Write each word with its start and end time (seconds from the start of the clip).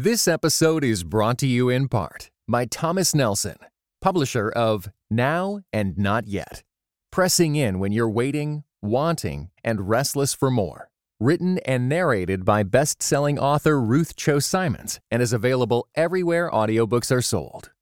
This 0.00 0.28
episode 0.28 0.84
is 0.84 1.02
brought 1.02 1.38
to 1.38 1.46
you 1.48 1.68
in 1.68 1.88
part 1.88 2.30
by 2.46 2.66
Thomas 2.66 3.16
Nelson, 3.16 3.56
publisher 4.00 4.48
of 4.48 4.88
Now 5.10 5.62
and 5.72 5.98
Not 5.98 6.28
Yet. 6.28 6.62
Pressing 7.10 7.56
in 7.56 7.80
when 7.80 7.90
you're 7.90 8.08
waiting, 8.08 8.62
wanting, 8.80 9.50
and 9.64 9.88
restless 9.88 10.34
for 10.34 10.52
more. 10.52 10.88
Written 11.18 11.58
and 11.66 11.88
narrated 11.88 12.44
by 12.44 12.62
best 12.62 13.02
selling 13.02 13.40
author 13.40 13.80
Ruth 13.80 14.14
Chou 14.14 14.38
Simons 14.38 15.00
and 15.10 15.20
is 15.20 15.32
available 15.32 15.88
everywhere 15.96 16.48
audiobooks 16.48 17.10
are 17.10 17.20
sold. 17.20 17.72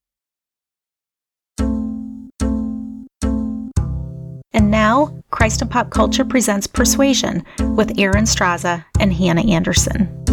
And 4.54 4.70
now, 4.70 5.22
Christ 5.30 5.60
and 5.60 5.70
Pop 5.70 5.90
Culture 5.90 6.24
presents 6.24 6.66
Persuasion 6.66 7.44
with 7.76 7.98
Erin 7.98 8.24
Straza 8.24 8.86
and 8.98 9.12
Hannah 9.12 9.46
Anderson. 9.46 10.25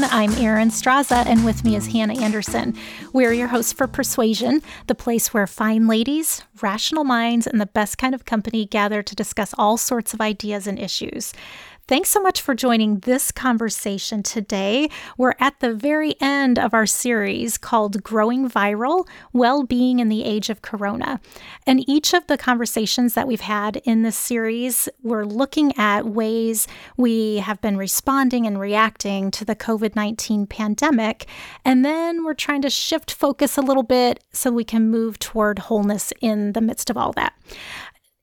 I'm 0.00 0.32
Erin 0.36 0.70
Straza, 0.70 1.26
and 1.26 1.44
with 1.44 1.64
me 1.64 1.76
is 1.76 1.88
Hannah 1.88 2.18
Anderson. 2.18 2.74
We're 3.12 3.34
your 3.34 3.48
hosts 3.48 3.74
for 3.74 3.86
Persuasion, 3.86 4.62
the 4.86 4.94
place 4.94 5.34
where 5.34 5.46
fine 5.46 5.86
ladies, 5.86 6.42
rational 6.62 7.04
minds, 7.04 7.46
and 7.46 7.60
the 7.60 7.66
best 7.66 7.98
kind 7.98 8.14
of 8.14 8.24
company 8.24 8.64
gather 8.64 9.02
to 9.02 9.14
discuss 9.14 9.54
all 9.58 9.76
sorts 9.76 10.14
of 10.14 10.20
ideas 10.22 10.66
and 10.66 10.78
issues. 10.78 11.34
Thanks 11.92 12.08
so 12.08 12.22
much 12.22 12.40
for 12.40 12.54
joining 12.54 13.00
this 13.00 13.30
conversation 13.30 14.22
today. 14.22 14.88
We're 15.18 15.34
at 15.38 15.60
the 15.60 15.74
very 15.74 16.14
end 16.22 16.58
of 16.58 16.72
our 16.72 16.86
series 16.86 17.58
called 17.58 18.02
Growing 18.02 18.48
Viral 18.48 19.06
Well 19.34 19.62
Being 19.64 19.98
in 19.98 20.08
the 20.08 20.24
Age 20.24 20.48
of 20.48 20.62
Corona. 20.62 21.20
And 21.66 21.86
each 21.86 22.14
of 22.14 22.26
the 22.28 22.38
conversations 22.38 23.12
that 23.12 23.28
we've 23.28 23.42
had 23.42 23.76
in 23.84 24.04
this 24.04 24.16
series, 24.16 24.88
we're 25.02 25.26
looking 25.26 25.76
at 25.76 26.06
ways 26.06 26.66
we 26.96 27.36
have 27.40 27.60
been 27.60 27.76
responding 27.76 28.46
and 28.46 28.58
reacting 28.58 29.30
to 29.32 29.44
the 29.44 29.54
COVID 29.54 29.94
19 29.94 30.46
pandemic. 30.46 31.26
And 31.62 31.84
then 31.84 32.24
we're 32.24 32.32
trying 32.32 32.62
to 32.62 32.70
shift 32.70 33.12
focus 33.12 33.58
a 33.58 33.60
little 33.60 33.82
bit 33.82 34.24
so 34.32 34.50
we 34.50 34.64
can 34.64 34.90
move 34.90 35.18
toward 35.18 35.58
wholeness 35.58 36.10
in 36.22 36.54
the 36.54 36.62
midst 36.62 36.88
of 36.88 36.96
all 36.96 37.12
that. 37.12 37.34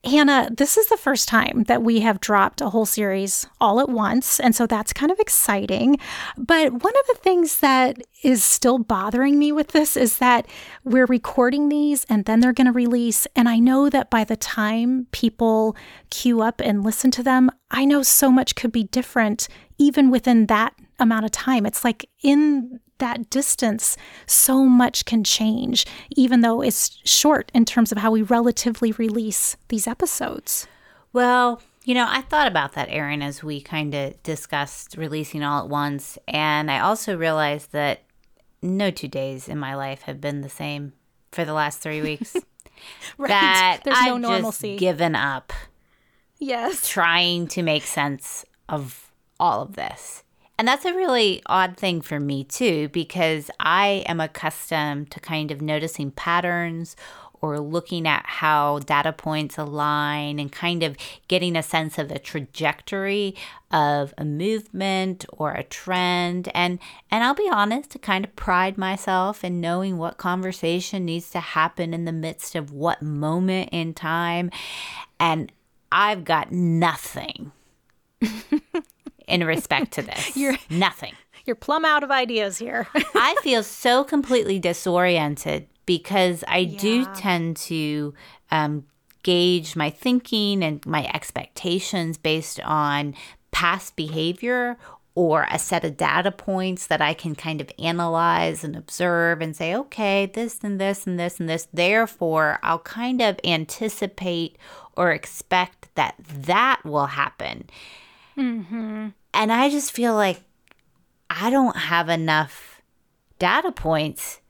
Hannah, 0.05 0.49
this 0.55 0.77
is 0.77 0.87
the 0.87 0.95
first 0.95 1.27
time 1.27 1.65
that 1.67 1.83
we 1.83 1.99
have 1.99 2.21
dropped 2.21 2.61
a 2.61 2.69
whole 2.69 2.85
series 2.85 3.45
all 3.59 3.81
at 3.81 3.89
once. 3.89 4.39
And 4.39 4.55
so 4.55 4.65
that's 4.65 4.93
kind 4.93 5.11
of 5.11 5.19
exciting. 5.19 5.97
But 6.37 6.71
one 6.71 6.93
of 6.95 7.07
the 7.07 7.19
things 7.21 7.59
that 7.59 8.01
is 8.23 8.41
still 8.41 8.79
bothering 8.79 9.37
me 9.37 9.51
with 9.51 9.69
this 9.69 9.97
is 9.97 10.17
that 10.19 10.47
we're 10.85 11.05
recording 11.05 11.67
these 11.67 12.05
and 12.05 12.23
then 12.23 12.39
they're 12.39 12.53
going 12.53 12.67
to 12.67 12.71
release. 12.71 13.27
And 13.35 13.49
I 13.49 13.59
know 13.59 13.89
that 13.89 14.09
by 14.09 14.23
the 14.23 14.37
time 14.37 15.07
people 15.11 15.75
queue 16.09 16.41
up 16.41 16.61
and 16.61 16.81
listen 16.81 17.11
to 17.11 17.23
them, 17.23 17.51
I 17.69 17.83
know 17.83 18.01
so 18.01 18.31
much 18.31 18.55
could 18.55 18.71
be 18.71 18.85
different 18.85 19.49
even 19.77 20.09
within 20.09 20.45
that 20.45 20.75
amount 20.97 21.25
of 21.25 21.31
time. 21.31 21.65
It's 21.65 21.83
like 21.83 22.09
in 22.23 22.79
that 22.99 23.29
distance, 23.29 23.97
so 24.25 24.65
much 24.65 25.05
can 25.05 25.23
change, 25.23 25.85
even 26.11 26.41
though 26.41 26.61
it's 26.61 26.99
short 27.03 27.51
in 27.53 27.65
terms 27.65 27.91
of 27.91 27.97
how 27.97 28.11
we 28.11 28.21
relatively 28.21 28.91
release 28.93 29.57
these 29.69 29.87
episodes. 29.87 30.67
Well, 31.11 31.61
you 31.83 31.93
know, 31.95 32.07
I 32.07 32.21
thought 32.21 32.47
about 32.47 32.73
that, 32.73 32.89
Erin, 32.89 33.21
as 33.21 33.43
we 33.43 33.61
kind 33.61 33.95
of 33.95 34.21
discussed 34.21 34.95
releasing 34.97 35.43
all 35.43 35.63
at 35.63 35.69
once. 35.69 36.17
And 36.27 36.69
I 36.69 36.79
also 36.79 37.17
realized 37.17 37.71
that 37.71 38.03
no 38.61 38.91
two 38.91 39.07
days 39.07 39.47
in 39.47 39.57
my 39.57 39.75
life 39.75 40.03
have 40.03 40.21
been 40.21 40.41
the 40.41 40.49
same 40.49 40.93
for 41.31 41.45
the 41.45 41.53
last 41.53 41.79
three 41.79 42.01
weeks. 42.01 42.35
right. 43.17 43.29
That 43.29 43.81
There's 43.83 43.97
I've 43.97 44.07
no 44.07 44.17
normalcy. 44.17 44.73
Just 44.73 44.79
given 44.79 45.15
up. 45.15 45.53
Yes. 46.37 46.87
Trying 46.87 47.47
to 47.49 47.63
make 47.63 47.83
sense 47.83 48.45
of 48.67 49.11
all 49.39 49.61
of 49.61 49.75
this. 49.75 50.23
And 50.59 50.67
that's 50.67 50.83
a 50.83 50.93
really 50.93 51.41
odd 51.45 51.77
thing 51.77 52.01
for 52.01 52.19
me, 52.19 52.43
too, 52.43 52.89
because 52.89 53.49
I 53.61 54.03
am 54.07 54.19
accustomed 54.19 55.09
to 55.11 55.21
kind 55.21 55.51
of 55.51 55.61
noticing 55.61 56.11
patterns 56.11 56.97
or 57.39 57.61
looking 57.61 58.05
at 58.05 58.25
how 58.25 58.79
data 58.79 59.13
points 59.13 59.57
align 59.57 60.37
and 60.37 60.51
kind 60.51 60.83
of 60.83 60.97
getting 61.29 61.55
a 61.55 61.63
sense 61.63 61.97
of 61.97 62.11
a 62.11 62.19
trajectory 62.19 63.35
of 63.71 64.13
a 64.17 64.25
movement 64.25 65.25
or 65.31 65.53
a 65.53 65.63
trend. 65.63 66.49
And 66.53 66.79
and 67.09 67.23
I'll 67.23 67.33
be 67.33 67.49
honest 67.49 67.91
to 67.91 67.97
kind 67.97 68.25
of 68.25 68.35
pride 68.35 68.77
myself 68.77 69.45
in 69.45 69.61
knowing 69.61 69.97
what 69.97 70.17
conversation 70.17 71.05
needs 71.05 71.29
to 71.29 71.39
happen 71.39 71.93
in 71.93 72.03
the 72.03 72.11
midst 72.11 72.55
of 72.55 72.73
what 72.73 73.01
moment 73.01 73.69
in 73.71 73.93
time. 73.93 74.51
And 75.21 75.53
I've 75.89 76.25
got 76.25 76.51
nothing 76.51 77.53
in 79.29 79.43
respect 79.43 79.91
to 79.93 80.01
this. 80.01 80.35
You're 80.35 80.57
nothing. 80.69 81.13
You're 81.45 81.55
plumb 81.55 81.85
out 81.85 82.03
of 82.03 82.11
ideas 82.11 82.57
here. 82.57 82.87
I 83.15 83.35
feel 83.41 83.63
so 83.63 84.03
completely 84.03 84.59
disoriented 84.59 85.67
because 85.85 86.43
I 86.47 86.59
yeah. 86.59 86.79
do 86.79 87.05
tend 87.15 87.57
to 87.57 88.13
um, 88.51 88.85
gauge 89.23 89.75
my 89.75 89.89
thinking 89.89 90.63
and 90.63 90.85
my 90.85 91.09
expectations 91.13 92.17
based 92.17 92.59
on 92.61 93.15
past 93.51 93.95
behavior 93.95 94.77
or 95.15 95.47
a 95.51 95.59
set 95.59 95.83
of 95.83 95.97
data 95.97 96.31
points 96.31 96.87
that 96.87 97.01
I 97.01 97.13
can 97.13 97.35
kind 97.35 97.59
of 97.59 97.71
analyze 97.77 98.63
and 98.63 98.75
observe 98.75 99.41
and 99.41 99.55
say, 99.55 99.75
okay, 99.75 100.27
this 100.27 100.59
and 100.63 100.79
this 100.79 101.05
and 101.07 101.19
this 101.19 101.39
and 101.39 101.49
this. 101.49 101.67
Therefore, 101.73 102.59
I'll 102.63 102.79
kind 102.79 103.21
of 103.21 103.39
anticipate 103.43 104.57
or 104.95 105.11
expect 105.11 105.93
that 105.95 106.15
that 106.19 106.81
will 106.85 107.07
happen. 107.07 107.69
Mm-hmm. 108.37 109.09
And 109.33 109.51
I 109.51 109.69
just 109.69 109.91
feel 109.91 110.13
like 110.13 110.41
I 111.29 111.49
don't 111.49 111.77
have 111.77 112.09
enough 112.09 112.81
data 113.37 113.71
points 113.71 114.41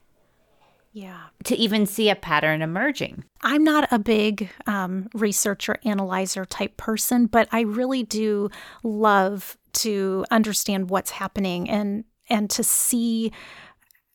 yeah. 0.93 1.27
to 1.43 1.55
even 1.55 1.85
see 1.85 2.09
a 2.09 2.15
pattern 2.15 2.61
emerging. 2.61 3.23
I'm 3.41 3.63
not 3.63 3.87
a 3.91 3.99
big 3.99 4.49
um, 4.65 5.09
researcher 5.13 5.77
analyzer 5.85 6.45
type 6.45 6.77
person 6.77 7.25
but 7.27 7.47
i 7.51 7.61
really 7.61 8.03
do 8.03 8.49
love 8.83 9.57
to 9.73 10.25
understand 10.31 10.89
what's 10.89 11.11
happening 11.11 11.69
and 11.69 12.03
and 12.29 12.49
to 12.49 12.63
see 12.63 13.31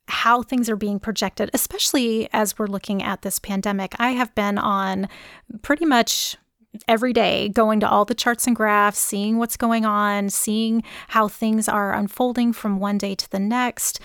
how 0.08 0.42
things 0.42 0.68
are 0.68 0.76
being 0.76 0.98
projected 0.98 1.50
especially 1.54 2.28
as 2.32 2.58
we're 2.58 2.66
looking 2.66 3.02
at 3.02 3.22
this 3.22 3.38
pandemic. 3.38 3.94
I 3.98 4.10
have 4.10 4.34
been 4.34 4.58
on 4.58 5.08
pretty 5.62 5.86
much 5.86 6.36
every 6.88 7.12
day 7.12 7.48
going 7.48 7.80
to 7.80 7.88
all 7.88 8.04
the 8.04 8.14
charts 8.14 8.46
and 8.46 8.56
graphs, 8.56 8.98
seeing 8.98 9.38
what's 9.38 9.56
going 9.56 9.84
on, 9.84 10.30
seeing 10.30 10.82
how 11.08 11.28
things 11.28 11.68
are 11.68 11.94
unfolding 11.94 12.52
from 12.52 12.78
one 12.78 12.98
day 12.98 13.14
to 13.14 13.30
the 13.30 13.38
next. 13.38 14.00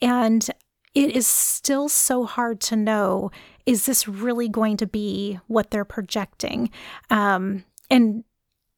And 0.00 0.48
it 0.94 1.14
is 1.14 1.26
still 1.26 1.88
so 1.88 2.24
hard 2.24 2.60
to 2.62 2.76
know 2.76 3.30
is 3.66 3.84
this 3.86 4.06
really 4.06 4.48
going 4.48 4.76
to 4.76 4.86
be 4.86 5.40
what 5.48 5.70
they're 5.70 5.84
projecting? 5.84 6.70
Um, 7.10 7.64
and 7.90 8.24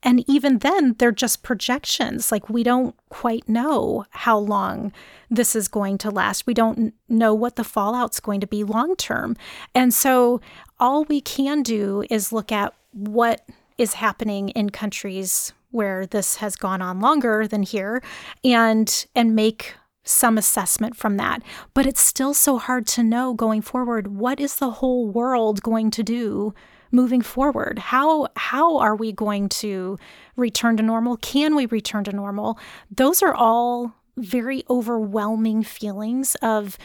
and 0.02 0.24
even 0.28 0.58
then 0.58 0.94
they're 0.98 1.10
just 1.10 1.42
projections 1.42 2.30
like 2.30 2.48
we 2.48 2.62
don't 2.62 2.94
quite 3.08 3.48
know 3.48 4.04
how 4.10 4.38
long 4.38 4.92
this 5.28 5.56
is 5.56 5.66
going 5.66 5.98
to 5.98 6.10
last 6.10 6.46
we 6.46 6.54
don't 6.54 6.94
know 7.08 7.34
what 7.34 7.56
the 7.56 7.64
fallout's 7.64 8.20
going 8.20 8.40
to 8.40 8.46
be 8.46 8.62
long 8.62 8.94
term 8.96 9.36
and 9.74 9.92
so 9.92 10.40
all 10.78 11.04
we 11.04 11.20
can 11.20 11.62
do 11.62 12.04
is 12.10 12.32
look 12.32 12.52
at 12.52 12.72
what 12.98 13.42
is 13.76 13.94
happening 13.94 14.48
in 14.50 14.70
countries 14.70 15.52
where 15.70 16.06
this 16.06 16.36
has 16.36 16.56
gone 16.56 16.82
on 16.82 17.00
longer 17.00 17.46
than 17.46 17.62
here 17.62 18.02
and 18.42 19.06
and 19.14 19.34
make 19.34 19.74
some 20.04 20.38
assessment 20.38 20.96
from 20.96 21.16
that. 21.18 21.42
But 21.74 21.86
it's 21.86 22.00
still 22.00 22.32
so 22.34 22.58
hard 22.58 22.86
to 22.88 23.02
know 23.02 23.34
going 23.34 23.62
forward 23.62 24.08
what 24.08 24.40
is 24.40 24.56
the 24.56 24.70
whole 24.70 25.06
world 25.06 25.62
going 25.62 25.90
to 25.92 26.02
do 26.02 26.54
moving 26.90 27.20
forward? 27.20 27.78
How 27.78 28.28
how 28.36 28.78
are 28.78 28.96
we 28.96 29.12
going 29.12 29.48
to 29.50 29.98
return 30.36 30.76
to 30.78 30.82
normal? 30.82 31.16
Can 31.18 31.54
we 31.54 31.66
return 31.66 32.04
to 32.04 32.12
normal? 32.12 32.58
Those 32.90 33.22
are 33.22 33.34
all 33.34 33.94
very 34.16 34.64
overwhelming 34.68 35.62
feelings 35.62 36.34
of 36.36 36.78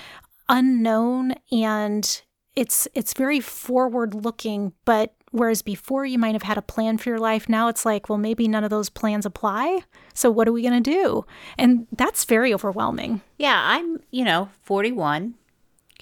unknown 0.49 1.35
and 1.51 2.21
it's 2.55 2.87
it's 2.93 3.13
very 3.13 3.39
forward 3.39 4.13
looking 4.13 4.73
but 4.85 5.15
Whereas 5.33 5.63
before 5.63 6.05
you 6.05 6.19
might 6.19 6.35
have 6.35 6.43
had 6.43 6.59
a 6.59 6.61
plan 6.61 6.99
for 6.99 7.09
your 7.09 7.17
life, 7.17 7.49
now 7.49 7.67
it's 7.67 7.87
like, 7.87 8.07
well, 8.07 8.19
maybe 8.19 8.47
none 8.47 8.63
of 8.63 8.69
those 8.69 8.91
plans 8.91 9.25
apply. 9.25 9.79
So 10.13 10.29
what 10.29 10.47
are 10.47 10.51
we 10.51 10.61
going 10.61 10.83
to 10.83 10.91
do? 10.91 11.25
And 11.57 11.87
that's 11.91 12.23
very 12.23 12.53
overwhelming. 12.53 13.21
Yeah, 13.39 13.59
I'm, 13.59 13.99
you 14.11 14.23
know, 14.25 14.49
41, 14.61 15.33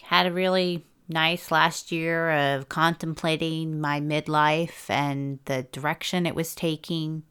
had 0.04 0.26
a 0.26 0.34
really 0.34 0.86
nice 1.08 1.50
last 1.50 1.94
year 1.94 2.32
of 2.32 2.68
contemplating 2.68 3.80
my 3.80 4.02
midlife 4.02 4.90
and 4.90 5.40
the 5.46 5.64
direction 5.72 6.26
it 6.26 6.36
was 6.36 6.54
taking. 6.54 7.24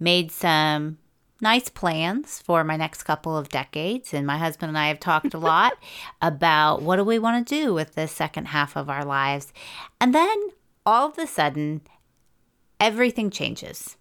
Made 0.00 0.32
some 0.32 0.98
nice 1.40 1.68
plans 1.68 2.40
for 2.40 2.64
my 2.64 2.76
next 2.76 3.04
couple 3.04 3.36
of 3.36 3.48
decades. 3.48 4.12
And 4.12 4.26
my 4.26 4.38
husband 4.38 4.70
and 4.70 4.78
I 4.78 4.88
have 4.88 4.98
talked 4.98 5.34
a 5.34 5.38
lot 5.52 5.74
about 6.20 6.82
what 6.82 6.96
do 6.96 7.04
we 7.04 7.20
want 7.20 7.46
to 7.46 7.62
do 7.62 7.72
with 7.72 7.94
the 7.94 8.08
second 8.08 8.46
half 8.48 8.76
of 8.76 8.90
our 8.90 9.04
lives. 9.04 9.52
And 10.00 10.12
then 10.12 10.36
all 10.86 11.08
of 11.08 11.18
a 11.18 11.26
sudden, 11.26 11.82
everything 12.80 13.30
changes. 13.30 13.96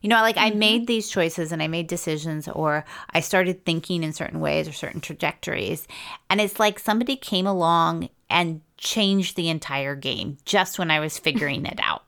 You 0.00 0.08
know, 0.08 0.20
like 0.22 0.36
mm-hmm. 0.36 0.54
I 0.54 0.58
made 0.58 0.86
these 0.86 1.10
choices 1.10 1.52
and 1.52 1.62
I 1.62 1.68
made 1.68 1.86
decisions, 1.86 2.48
or 2.48 2.84
I 3.10 3.20
started 3.20 3.64
thinking 3.64 4.02
in 4.02 4.12
certain 4.12 4.40
ways 4.40 4.66
or 4.66 4.72
certain 4.72 5.00
trajectories. 5.00 5.86
And 6.28 6.40
it's 6.40 6.58
like 6.58 6.78
somebody 6.78 7.16
came 7.16 7.46
along 7.46 8.08
and 8.30 8.62
changed 8.78 9.36
the 9.36 9.48
entire 9.48 9.94
game 9.94 10.38
just 10.44 10.78
when 10.78 10.90
I 10.90 11.00
was 11.00 11.18
figuring 11.18 11.66
it 11.66 11.78
out. 11.82 12.04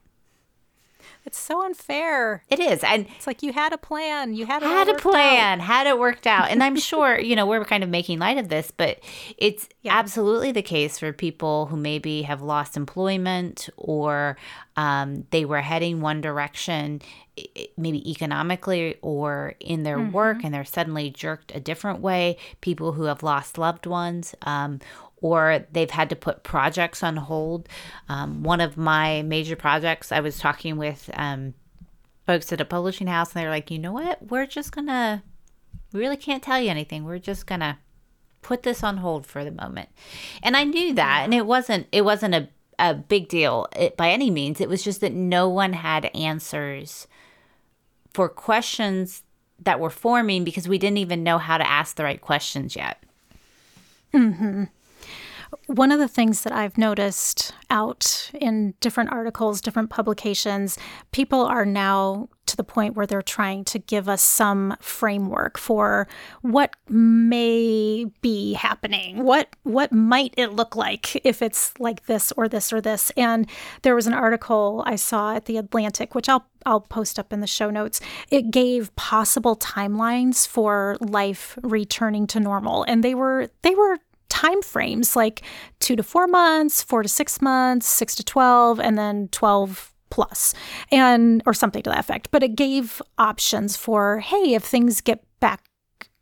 It's 1.25 1.39
so 1.39 1.65
unfair. 1.65 2.43
It 2.49 2.59
is. 2.59 2.83
And 2.83 3.07
it's 3.17 3.27
like 3.27 3.43
you 3.43 3.53
had 3.53 3.73
a 3.73 3.79
plan. 3.79 4.35
You 4.35 4.47
had 4.47 4.63
had 4.63 4.89
a 4.89 4.95
plan, 4.95 5.61
out. 5.61 5.67
had 5.67 5.87
it 5.87 5.99
worked 5.99 6.27
out. 6.27 6.51
And 6.51 6.63
I'm 6.63 6.77
sure, 6.77 7.19
you 7.21 7.37
know, 7.37 7.47
we're 7.47 7.65
kind 7.65 7.85
of 7.85 7.91
making 7.91 8.19
light 8.19 8.39
of 8.39 8.49
this, 8.49 8.71
but 8.71 8.99
it's 9.39 9.69
yeah. 9.83 9.97
absolutely 9.97 10.53
the 10.53 10.63
case 10.63 10.99
for 10.99 11.13
people 11.13 11.67
who 11.67 11.77
maybe 11.77 12.23
have 12.23 12.43
lost 12.43 12.77
employment 12.77 13.69
or 13.77 14.37
um, 14.77 15.27
they 15.31 15.45
were 15.45 15.61
heading 15.61 16.01
one 16.01 16.21
direction, 16.21 17.03
maybe 17.77 18.11
economically 18.11 18.97
or 19.03 19.55
in 19.61 19.83
their 19.83 19.99
mm-hmm. 19.99 20.13
work, 20.13 20.45
and 20.45 20.53
they're 20.53 20.65
suddenly 20.65 21.11
jerked 21.11 21.55
a 21.55 21.61
different 21.61 22.01
way. 22.01 22.37
People 22.61 22.93
who 22.93 23.05
have 23.05 23.23
lost 23.23 23.59
loved 23.59 23.87
ones, 23.87 24.35
um, 24.43 24.81
or 25.23 25.65
they've 25.73 25.91
had 25.91 26.11
to 26.11 26.17
put 26.17 26.43
projects 26.43 27.03
on 27.03 27.17
hold. 27.17 27.69
Um, 28.09 28.43
one 28.43 28.61
of 28.61 28.77
my 28.77 29.23
major 29.23 29.57
projects, 29.57 30.13
I 30.13 30.21
was 30.21 30.39
talking 30.39 30.77
with 30.77 31.09
um, 31.15 31.55
folks 32.27 32.53
at 32.53 32.61
a 32.61 32.67
publishing 32.67 33.07
house, 33.07 33.33
and 33.33 33.43
they're 33.43 33.51
like, 33.51 33.71
you 33.71 33.79
know 33.79 33.93
what? 33.93 34.21
We're 34.29 34.47
just 34.47 34.73
going 34.73 34.89
to, 34.89 35.23
we 35.93 36.01
really 36.01 36.17
can't 36.17 36.43
tell 36.43 36.61
you 36.61 36.69
anything. 36.69 37.05
We're 37.05 37.19
just 37.19 37.47
going 37.47 37.61
to 37.61 37.79
put 38.43 38.65
this 38.65 38.83
on 38.83 38.99
hold 38.99 39.25
for 39.25 39.45
the 39.45 39.53
moment. 39.53 39.89
And 40.43 40.57
I 40.57 40.65
knew 40.65 40.93
that, 40.95 41.23
and 41.25 41.33
it 41.33 41.47
wasn't, 41.47 41.87
it 41.93 42.05
wasn't 42.05 42.35
a, 42.35 42.49
a 42.79 42.95
big 42.95 43.29
deal 43.29 43.69
it, 43.77 43.97
by 43.97 44.11
any 44.11 44.31
means. 44.31 44.61
It 44.61 44.69
was 44.69 44.83
just 44.83 45.01
that 45.01 45.13
no 45.13 45.49
one 45.49 45.73
had 45.73 46.11
answers 46.17 47.07
for 48.13 48.29
questions 48.29 49.23
that 49.61 49.79
were 49.79 49.91
forming 49.91 50.43
because 50.43 50.67
we 50.67 50.79
didn't 50.79 50.99
even 50.99 51.23
know 51.23 51.39
how 51.39 51.57
to 51.57 51.69
ask 51.69 51.95
the 51.95 52.03
right 52.03 52.21
questions 52.21 52.75
yet. 52.75 53.01
Hmm. 54.13 54.65
One 55.67 55.93
of 55.93 55.99
the 55.99 56.09
things 56.09 56.43
that 56.43 56.53
I've 56.53 56.79
noticed 56.79 57.55
out 57.71 58.31
in 58.35 58.75
different 58.81 59.11
articles, 59.11 59.61
different 59.61 59.91
publications, 59.91 60.79
people 61.11 61.43
are 61.43 61.65
now 61.65 62.29
to 62.47 62.57
the 62.57 62.65
point 62.65 62.95
where 62.95 63.07
they're 63.07 63.23
trying 63.23 63.65
to 63.65 63.79
give 63.79 64.09
us 64.09 64.21
some 64.21 64.77
framework 64.81 65.57
for 65.57 66.07
what 66.43 66.77
may 66.89 68.05
be 68.21 68.53
happening. 68.53 69.25
What 69.25 69.57
what 69.63 69.93
might 69.93 70.35
it 70.37 70.53
look 70.53 70.77
like 70.77 71.25
if 71.25 71.41
it's 71.41 71.73
like 71.79 72.07
this 72.07 72.33
or 72.37 72.49
this 72.49 72.73
or 72.73 72.81
this? 72.81 73.11
And 73.17 73.49
there 73.83 73.95
was 73.95 74.07
an 74.07 74.15
article 74.15 74.83
I 74.87 74.97
saw 74.97 75.35
at 75.35 75.47
the 75.47 75.57
Atlantic, 75.57 76.15
which 76.15 76.29
I'll 76.29 76.45
I'll 76.67 76.81
post 76.81 77.19
up 77.19 77.33
in 77.33 77.41
the 77.41 77.47
show 77.47 77.71
notes. 77.71 78.01
It 78.31 78.51
gave 78.51 78.95
possible 78.97 79.57
timelines 79.57 80.47
for 80.47 80.97
life 81.01 81.59
returning 81.63 82.27
to 82.29 82.41
normal, 82.41 82.85
and 82.85 83.03
they 83.03 83.15
were 83.15 83.49
they 83.63 83.75
were 83.75 83.99
time 84.32 84.62
frames 84.62 85.14
like 85.14 85.43
two 85.79 85.94
to 85.94 86.02
four 86.02 86.26
months, 86.26 86.82
four 86.82 87.02
to 87.02 87.08
six 87.08 87.43
months, 87.43 87.87
six 87.87 88.14
to 88.17 88.25
12, 88.25 88.81
and 88.81 88.96
then 88.96 89.29
12 89.29 89.93
plus, 90.11 90.55
and 90.90 91.43
or 91.44 91.52
something 91.52 91.82
to 91.82 91.90
that 91.90 92.00
effect. 92.00 92.31
But 92.31 92.43
it 92.43 92.56
gave 92.56 93.02
options 93.19 93.76
for, 93.76 94.20
hey, 94.20 94.55
if 94.55 94.64
things 94.64 95.02
get 95.02 95.23
back 95.38 95.64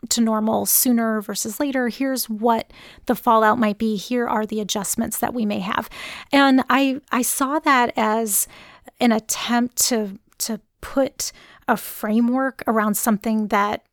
to 0.08 0.20
normal 0.20 0.66
sooner 0.66 1.20
versus 1.20 1.60
later. 1.60 1.88
Here's 1.88 2.28
what 2.28 2.72
the 3.06 3.14
fallout 3.14 3.58
might 3.58 3.78
be. 3.78 3.96
Here 3.96 4.26
are 4.26 4.46
the 4.46 4.60
adjustments 4.60 5.18
that 5.18 5.34
we 5.34 5.44
may 5.44 5.60
have. 5.60 5.88
And 6.32 6.64
I 6.68 7.00
I 7.12 7.22
saw 7.22 7.58
that 7.60 7.92
as 7.96 8.48
an 8.98 9.12
attempt 9.12 9.76
to 9.88 10.18
to 10.38 10.60
put 10.80 11.32
a 11.68 11.76
framework 11.76 12.64
around 12.66 12.96
something 12.96 13.48
that 13.48 13.84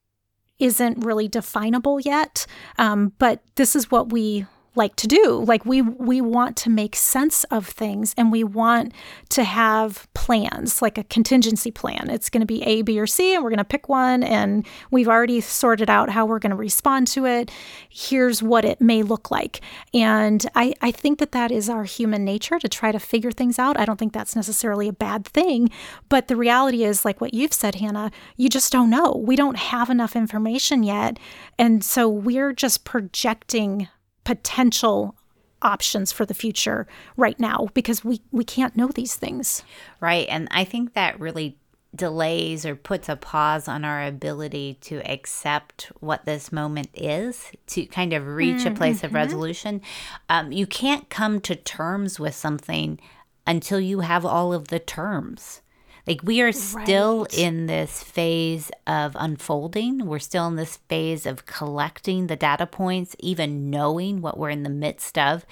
isn't 0.60 1.04
really 1.06 1.28
definable 1.28 2.00
yet. 2.00 2.46
Um, 2.78 3.14
but 3.18 3.42
this 3.56 3.76
is 3.76 3.92
what 3.92 4.12
we 4.12 4.46
like 4.78 4.96
to 4.98 5.08
do. 5.08 5.44
Like 5.46 5.66
we 5.66 5.82
we 5.82 6.22
want 6.22 6.56
to 6.58 6.70
make 6.70 6.96
sense 6.96 7.44
of 7.46 7.68
things 7.68 8.14
and 8.18 8.32
we 8.32 8.44
want 8.44 8.94
to 9.30 9.44
have 9.44 10.08
plans, 10.14 10.82
like 10.82 10.98
a 10.98 11.04
contingency 11.04 11.72
plan. 11.72 12.10
It's 12.10 12.30
going 12.30 12.42
to 12.42 12.48
be 12.48 12.64
A, 12.64 12.84
B, 12.84 13.00
or 13.00 13.08
C, 13.08 13.34
and 13.34 13.44
we're 13.44 13.50
going 13.50 13.58
to 13.58 13.64
pick 13.66 13.90
one 13.90 14.24
and 14.24 14.66
we've 14.92 15.08
already 15.08 15.42
sorted 15.42 15.90
out 15.90 16.10
how 16.10 16.26
we're 16.26 16.40
going 16.40 16.52
to 16.52 16.56
respond 16.56 17.08
to 17.08 17.26
it. 17.26 17.52
Here's 17.90 18.42
what 18.42 18.64
it 18.64 18.80
may 18.80 19.04
look 19.04 19.32
like. 19.32 19.62
And 19.94 20.46
I, 20.56 20.74
I 20.82 20.92
think 20.92 21.20
that 21.20 21.32
that 21.32 21.52
is 21.52 21.70
our 21.70 21.84
human 21.84 22.24
nature 22.24 22.60
to 22.60 22.70
try 22.70 22.92
to 22.92 23.00
figure 23.00 23.32
things 23.32 23.58
out. 23.60 23.80
I 23.80 23.86
don't 23.86 23.98
think 23.98 24.14
that's 24.14 24.36
necessarily 24.36 24.88
a 24.88 24.94
bad 24.94 25.26
thing. 25.26 25.70
But 26.10 26.28
the 26.28 26.36
reality 26.36 26.84
is, 26.84 27.04
like 27.04 27.20
what 27.20 27.34
you've 27.34 27.54
said, 27.54 27.76
Hannah, 27.76 28.12
you 28.36 28.50
just 28.50 28.72
don't 28.72 28.90
know. 28.90 29.22
We 29.26 29.36
don't 29.36 29.58
have 29.58 29.90
enough 29.90 30.16
information 30.16 30.84
yet. 30.84 31.18
And 31.58 31.84
so 31.84 32.08
we're 32.08 32.54
just 32.54 32.84
projecting 32.84 33.88
potential 34.28 35.16
options 35.62 36.12
for 36.12 36.26
the 36.26 36.34
future 36.34 36.86
right 37.16 37.40
now 37.40 37.70
because 37.74 38.04
we 38.04 38.22
we 38.32 38.44
can't 38.44 38.76
know 38.76 38.90
these 38.90 39.16
things. 39.16 39.64
Right, 40.02 40.28
and 40.30 40.50
I 40.52 40.66
think 40.66 40.96
that 40.96 41.18
really 41.18 41.58
delays 41.96 42.66
or 42.66 42.76
puts 42.76 43.08
a 43.08 43.16
pause 43.16 43.70
on 43.70 43.86
our 43.86 44.04
ability 44.04 44.80
to 44.82 44.98
accept 45.10 45.90
what 46.02 46.26
this 46.26 46.52
moment 46.52 46.90
is 46.94 47.52
to 47.68 47.86
kind 47.86 48.12
of 48.12 48.28
reach 48.28 48.58
mm-hmm. 48.58 48.74
a 48.74 48.76
place 48.76 49.02
of 49.02 49.12
mm-hmm. 49.12 49.16
resolution. 49.16 49.82
Um, 50.28 50.52
you 50.52 50.68
can't 50.68 51.10
come 51.10 51.40
to 51.42 51.56
terms 51.56 52.20
with 52.20 52.36
something 52.36 53.00
until 53.48 53.80
you 53.80 54.02
have 54.02 54.26
all 54.26 54.52
of 54.54 54.68
the 54.68 54.80
terms. 54.80 55.62
Like 56.08 56.24
we 56.24 56.42
are 56.42 56.54
still 56.54 57.24
right. 57.24 57.38
in 57.38 57.68
this 57.68 58.02
phase 58.02 58.72
of 58.88 59.16
unfolding. 59.20 60.06
We're 60.06 60.20
still 60.20 60.48
in 60.48 60.56
this 60.56 60.78
phase 60.88 61.26
of 61.26 61.46
collecting 61.46 62.28
the 62.28 62.38
data 62.38 62.66
points, 62.66 63.16
even 63.20 63.70
knowing 63.70 64.22
what 64.22 64.38
we're 64.38 64.50
in 64.50 64.64
the 64.64 64.70
midst 64.70 65.18
of. 65.18 65.46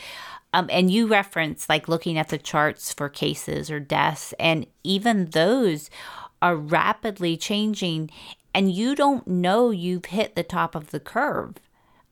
Um, 0.53 0.69
and 0.71 0.89
you 0.89 1.07
reference 1.07 1.67
like 1.67 1.89
looking 1.89 2.17
at 2.17 2.29
the 2.29 2.37
charts 2.37 2.93
for 2.93 3.09
cases 3.09 3.69
or 3.69 3.81
deaths, 3.81 4.33
and 4.39 4.65
even 4.85 5.25
those 5.31 5.89
are 6.41 6.55
rapidly 6.55 7.35
changing, 7.35 8.09
and 8.53 8.71
you 8.71 8.95
don't 8.95 9.27
know 9.27 9.71
you've 9.71 10.05
hit 10.05 10.35
the 10.35 10.43
top 10.43 10.73
of 10.73 10.91
the 10.91 10.99
curve 11.01 11.55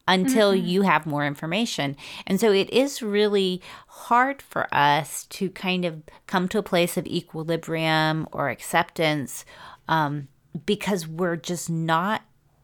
until 0.07 0.53
mm-hmm. 0.53 0.65
you 0.65 0.81
have 0.81 1.05
more 1.05 1.25
information. 1.25 1.95
And 2.27 2.39
so 2.39 2.51
it 2.51 2.69
is 2.71 3.01
really 3.01 3.61
hard 3.87 4.41
for 4.41 4.67
us 4.73 5.25
to 5.27 5.49
kind 5.49 5.85
of 5.85 6.01
come 6.27 6.47
to 6.49 6.57
a 6.57 6.63
place 6.63 6.97
of 6.97 7.07
equilibrium 7.07 8.27
or 8.31 8.49
acceptance 8.49 9.45
um, 9.87 10.27
because 10.65 11.07
we're 11.07 11.37
just 11.37 11.69
not 11.69 12.23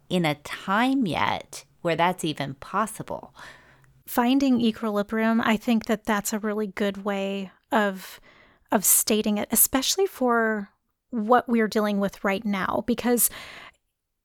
in 0.10 0.25
a 0.25 0.36
time 0.36 1.05
yet 1.05 1.63
where 1.81 1.96
that's 1.96 2.25
even 2.25 2.55
possible. 2.55 3.34
Finding 4.05 4.60
equilibrium, 4.60 5.39
I 5.41 5.55
think 5.55 5.86
that 5.86 6.03
that's 6.03 6.34
a 6.34 6.39
really 6.39 6.67
good 6.67 7.05
way 7.05 7.51
of 7.72 8.19
of 8.72 8.86
stating 8.86 9.39
it, 9.39 9.48
especially 9.51 10.05
for 10.05 10.69
what 11.10 11.50
we're 11.50 11.67
dealing 11.67 12.00
with 12.00 12.24
right 12.24 12.46
now 12.46 12.84
because 12.86 13.29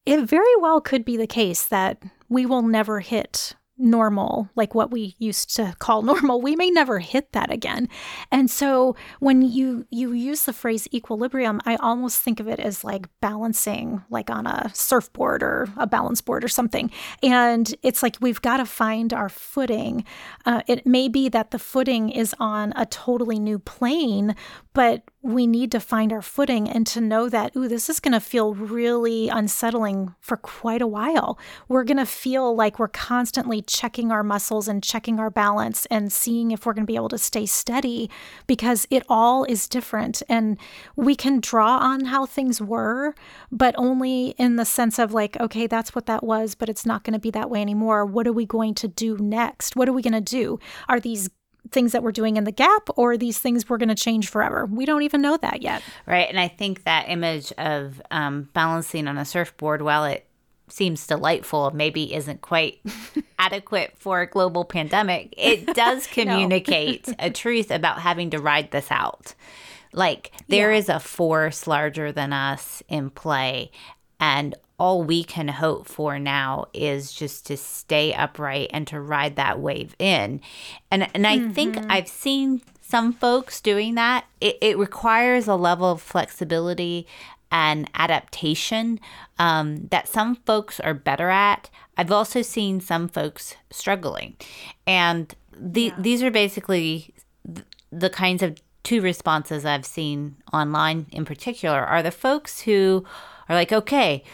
it 0.05 0.21
very 0.29 0.55
well 0.61 0.81
could 0.81 1.05
be 1.05 1.17
the 1.17 1.27
case 1.27 1.65
that 1.65 2.03
we 2.29 2.47
will 2.47 2.63
never 2.63 3.01
hit 3.01 3.55
normal, 3.77 4.49
like 4.55 4.75
what 4.75 4.91
we 4.91 5.17
used 5.19 5.55
to 5.57 5.75
call 5.79 6.03
normal, 6.03 6.41
we 6.41 6.57
may 6.57 6.71
never 6.71 6.99
hit 6.99 7.33
that 7.33 7.51
again. 7.51 7.89
And 8.31 8.51
so 8.51 8.95
when 9.21 9.43
you 9.43 9.87
you 9.91 10.13
use 10.13 10.45
the 10.45 10.53
phrase 10.53 10.87
equilibrium, 10.93 11.61
I 11.65 11.77
almost 11.77 12.21
think 12.21 12.41
of 12.41 12.49
it 12.49 12.61
as 12.61 12.85
like 12.85 13.09
balancing 13.21 14.03
like 14.11 14.31
on 14.31 14.47
a 14.47 14.71
surfboard 14.75 15.43
or 15.43 15.69
a 15.77 15.87
balance 15.87 16.21
board 16.21 16.45
or 16.45 16.49
something. 16.49 16.91
And 17.23 17.75
it's 17.83 18.03
like 18.03 18.17
we've 18.21 18.43
got 18.43 18.59
to 18.59 18.67
find 18.67 19.13
our 19.13 19.29
footing. 19.29 20.05
Uh, 20.45 20.63
it 20.67 20.87
may 20.87 21.09
be 21.09 21.29
that 21.31 21.51
the 21.51 21.59
footing 21.59 22.11
is 22.11 22.35
on 22.39 22.73
a 22.77 22.87
totally 22.87 23.39
new 23.39 23.59
plane, 23.59 24.37
but 24.73 25.03
we 25.25 25.47
need 25.47 25.73
to 25.73 25.81
find 25.81 26.13
our 26.13 26.21
footing 26.21 26.69
and 26.69 26.87
to 26.87 27.01
know 27.01 27.31
that, 27.31 27.57
ooh, 27.57 27.67
this 27.67 27.89
is 27.89 27.99
going 27.99 28.13
to 28.13 28.21
feel 28.21 28.53
really 28.53 29.31
unsettling 29.31 30.15
for 30.21 30.37
quite 30.37 30.83
a 30.83 30.87
while. 30.87 31.39
We're 31.67 31.85
going 31.85 31.97
to 31.97 32.05
feel 32.05 32.55
like 32.55 32.79
we're 32.79 32.89
constantly 32.89 33.63
checking 33.63 34.13
our 34.13 34.23
muscles 34.23 34.69
and 34.69 34.85
checking 34.85 35.19
our 35.19 35.31
balance 35.31 35.87
and 35.87 36.13
seeing 36.13 36.51
if 36.51 36.67
we're 36.67 36.75
going 36.75 36.85
to 36.85 36.91
be 36.91 36.95
able 36.95 37.09
to 37.09 37.17
stay 37.17 37.47
steady 37.47 38.11
because 38.47 38.87
it 38.91 39.03
all 39.09 39.45
is 39.45 39.67
different. 39.67 40.23
And 40.29 40.59
we 40.95 41.17
can 41.17 41.41
draw 41.41 41.79
on 41.79 42.05
how 42.05 42.27
things 42.27 42.61
were, 42.61 43.15
but 43.51 43.75
only 43.79 44.35
in 44.37 44.57
the 44.57 44.67
sense 44.67 44.99
of 44.99 45.15
like, 45.15 45.41
okay, 45.41 45.67
that's 45.67 45.95
what 45.95 46.05
that 46.05 46.23
was, 46.23 46.55
but 46.55 46.69
it's 46.69 46.85
not 46.85 47.03
going 47.03 47.15
to 47.15 47.19
be 47.19 47.31
that 47.31 47.49
way 47.49 47.63
anymore. 47.63 48.05
What 48.05 48.27
are 48.27 48.33
we 48.33 48.45
going 48.45 48.75
to 48.75 48.89
do 48.89 49.17
next? 49.17 49.75
What 49.75 49.89
are 49.89 49.95
we 49.95 50.03
going 50.03 50.13
to 50.13 50.21
do? 50.21 50.59
Are 50.87 51.01
these 51.01 51.31
things 51.71 51.93
that 51.93 52.03
we're 52.03 52.13
doing 52.13 52.37
in 52.37 52.45
the 52.45 52.53
gap 52.53 52.89
or 52.97 53.17
these 53.17 53.39
things 53.39 53.69
we're 53.69 53.79
going 53.79 53.89
to 53.89 53.95
change 53.95 54.29
forever. 54.29 54.67
We 54.67 54.85
don't 54.85 55.03
even 55.03 55.23
know 55.23 55.37
that 55.39 55.63
yet. 55.63 55.83
Right. 56.07 56.29
And 56.29 56.39
I 56.39 56.49
think 56.49 56.85
that 56.85 57.09
image 57.09 57.53
of 57.59 58.01
um, 58.11 58.49
balancing 58.53 59.09
on 59.09 59.19
a 59.19 59.25
surfboard, 59.25 59.83
while 59.83 60.05
it 60.05 60.27
seems 60.69 61.07
delightful, 61.07 61.71
maybe 61.73 62.15
isn't 62.15 62.41
quite 62.41 62.81
adequate 63.39 63.95
for 63.97 64.21
a 64.21 64.27
global 64.27 64.65
pandemic, 64.65 65.35
it 65.37 65.67
does 65.75 66.07
communicate 66.07 67.13
a 67.19 67.31
truth 67.31 67.71
about 67.71 68.01
having 68.01 68.31
to 68.31 68.39
ride 68.39 68.71
this 68.71 68.91
out. 68.91 69.35
Like 69.93 70.33
there 70.49 70.73
yeah. 70.73 70.79
is 70.79 70.89
a 70.89 70.99
force 71.01 71.67
larger 71.67 72.13
than 72.13 72.33
us 72.33 72.83
in 72.89 73.11
play. 73.11 73.71
And 74.25 74.55
all 74.79 75.05
we 75.05 75.23
can 75.23 75.49
hope 75.49 75.87
for 75.87 76.19
now 76.19 76.65
is 76.73 77.13
just 77.13 77.47
to 77.49 77.59
stay 77.59 78.15
upright 78.15 78.71
and 78.73 78.87
to 78.87 78.99
ride 78.99 79.37
that 79.37 79.61
wave 79.61 79.95
in. 79.99 80.41
And 80.91 81.07
and 81.15 81.27
I 81.27 81.37
mm-hmm. 81.37 81.53
think 81.53 81.77
I've 81.91 82.09
seen 82.09 82.63
some 82.81 83.13
folks 83.13 83.61
doing 83.61 83.97
that. 83.97 84.25
It, 84.41 84.57
it 84.63 84.79
requires 84.79 85.47
a 85.47 85.57
level 85.57 85.91
of 85.91 86.01
flexibility 86.01 87.07
and 87.53 87.91
adaptation 87.95 88.99
um, 89.39 89.89
that 89.89 90.09
some 90.09 90.37
folks 90.37 90.81
are 90.81 90.95
better 90.95 91.29
at. 91.29 91.69
I've 91.99 92.11
also 92.11 92.41
seen 92.41 92.81
some 92.81 93.09
folks 93.09 93.57
struggling. 93.71 94.37
And 94.87 95.35
the, 95.55 95.83
yeah. 95.83 95.95
these 95.99 96.23
are 96.23 96.31
basically 96.31 97.13
the 97.93 98.09
kinds 98.09 98.43
of 98.43 98.59
two 98.85 99.03
responses 99.03 99.67
I've 99.67 99.87
seen 99.87 100.37
online 100.51 101.07
in 101.13 101.27
particular 101.27 101.81
are 101.81 102.03
the 102.03 102.11
folks 102.11 102.63
who 102.63 103.05
are 103.49 103.57
like, 103.57 103.73
okay, 103.73 104.25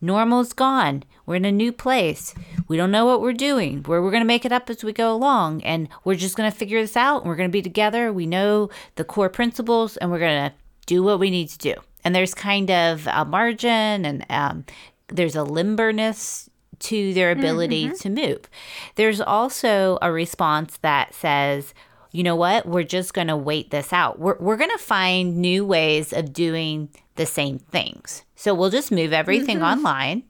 normal's 0.00 0.52
gone. 0.52 1.04
We're 1.26 1.36
in 1.36 1.44
a 1.44 1.52
new 1.52 1.72
place. 1.72 2.34
We 2.68 2.76
don't 2.76 2.90
know 2.90 3.04
what 3.04 3.20
we're 3.20 3.32
doing. 3.32 3.82
We're, 3.82 4.02
we're 4.02 4.10
going 4.10 4.22
to 4.22 4.26
make 4.26 4.44
it 4.44 4.52
up 4.52 4.70
as 4.70 4.82
we 4.82 4.92
go 4.92 5.12
along. 5.12 5.62
And 5.62 5.88
we're 6.04 6.14
just 6.14 6.36
going 6.36 6.50
to 6.50 6.56
figure 6.56 6.80
this 6.80 6.96
out. 6.96 7.22
And 7.22 7.28
we're 7.28 7.36
going 7.36 7.50
to 7.50 7.52
be 7.52 7.62
together. 7.62 8.12
We 8.12 8.26
know 8.26 8.70
the 8.94 9.04
core 9.04 9.28
principles 9.28 9.96
and 9.98 10.10
we're 10.10 10.18
going 10.18 10.50
to 10.50 10.56
do 10.86 11.02
what 11.02 11.20
we 11.20 11.28
need 11.28 11.50
to 11.50 11.58
do 11.58 11.74
and 12.04 12.14
there's 12.14 12.34
kind 12.34 12.70
of 12.70 13.06
a 13.06 13.24
margin 13.24 14.04
and 14.04 14.24
um, 14.30 14.64
there's 15.08 15.36
a 15.36 15.40
limberness 15.40 16.48
to 16.78 17.12
their 17.12 17.32
ability 17.32 17.86
mm-hmm. 17.86 17.96
to 17.96 18.08
move. 18.08 18.48
There's 18.94 19.20
also 19.20 19.98
a 20.00 20.12
response 20.12 20.78
that 20.78 21.12
says, 21.12 21.74
you 22.12 22.22
know 22.22 22.36
what, 22.36 22.66
we're 22.66 22.84
just 22.84 23.14
going 23.14 23.26
to 23.26 23.36
wait 23.36 23.70
this 23.70 23.92
out. 23.92 24.18
We're, 24.18 24.38
we're 24.38 24.56
going 24.56 24.70
to 24.70 24.78
find 24.78 25.38
new 25.38 25.66
ways 25.66 26.12
of 26.12 26.32
doing 26.32 26.88
the 27.18 27.26
same 27.26 27.58
things. 27.58 28.24
So 28.34 28.54
we'll 28.54 28.70
just 28.70 28.90
move 28.90 29.12
everything 29.12 29.58
mm-hmm. 29.58 29.78
online 29.78 30.22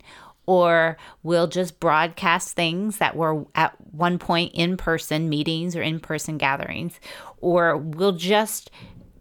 or 0.46 0.96
we'll 1.22 1.46
just 1.46 1.78
broadcast 1.78 2.56
things 2.56 2.96
that 2.96 3.14
were 3.14 3.44
at 3.54 3.74
one 3.92 4.18
point 4.18 4.50
in 4.54 4.78
person 4.78 5.28
meetings 5.28 5.76
or 5.76 5.82
in 5.82 6.00
person 6.00 6.38
gatherings, 6.38 6.98
or 7.42 7.76
we'll 7.76 8.12
just 8.12 8.70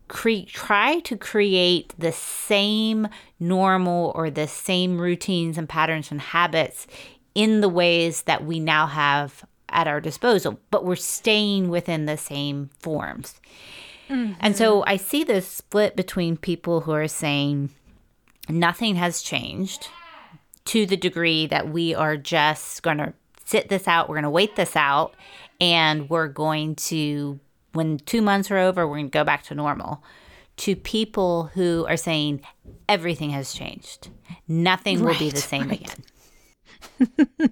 cre- 0.07 0.47
try 0.47 0.99
to 1.01 1.17
create 1.17 1.93
the 1.97 2.13
same 2.13 3.09
normal 3.41 4.13
or 4.15 4.29
the 4.29 4.47
same 4.47 5.01
routines 5.01 5.57
and 5.57 5.67
patterns 5.67 6.11
and 6.11 6.21
habits 6.21 6.87
in 7.35 7.59
the 7.59 7.69
ways 7.69 8.21
that 8.21 8.45
we 8.45 8.57
now 8.57 8.87
have 8.87 9.45
at 9.67 9.85
our 9.85 9.99
disposal, 9.99 10.57
but 10.71 10.85
we're 10.85 10.95
staying 10.95 11.67
within 11.67 12.05
the 12.05 12.17
same 12.17 12.69
forms. 12.79 13.35
Mm-hmm. 14.09 14.33
And 14.39 14.55
so 14.55 14.83
I 14.85 14.97
see 14.97 15.23
this 15.23 15.47
split 15.47 15.95
between 15.95 16.37
people 16.37 16.81
who 16.81 16.91
are 16.91 17.07
saying 17.07 17.69
nothing 18.49 18.95
has 18.95 19.21
changed 19.21 19.89
to 20.65 20.85
the 20.85 20.97
degree 20.97 21.47
that 21.47 21.69
we 21.69 21.95
are 21.95 22.17
just 22.17 22.83
going 22.83 22.97
to 22.97 23.13
sit 23.45 23.69
this 23.69 23.87
out, 23.87 24.09
we're 24.09 24.15
going 24.15 24.23
to 24.23 24.29
wait 24.29 24.55
this 24.55 24.75
out, 24.75 25.15
and 25.61 26.09
we're 26.09 26.27
going 26.27 26.75
to 26.75 27.39
when 27.73 27.99
two 27.99 28.21
months 28.21 28.49
are 28.49 28.57
over, 28.57 28.87
we're 28.87 28.95
going 28.95 29.09
to 29.09 29.17
go 29.17 29.23
back 29.23 29.43
to 29.43 29.55
normal, 29.55 30.03
to 30.57 30.75
people 30.75 31.51
who 31.53 31.85
are 31.87 31.97
saying 31.97 32.41
everything 32.89 33.29
has 33.29 33.53
changed. 33.53 34.09
Nothing 34.47 35.03
right, 35.03 35.13
will 35.13 35.19
be 35.19 35.29
the 35.29 35.37
same 35.37 35.69
right. 35.69 35.95
again. 36.99 37.51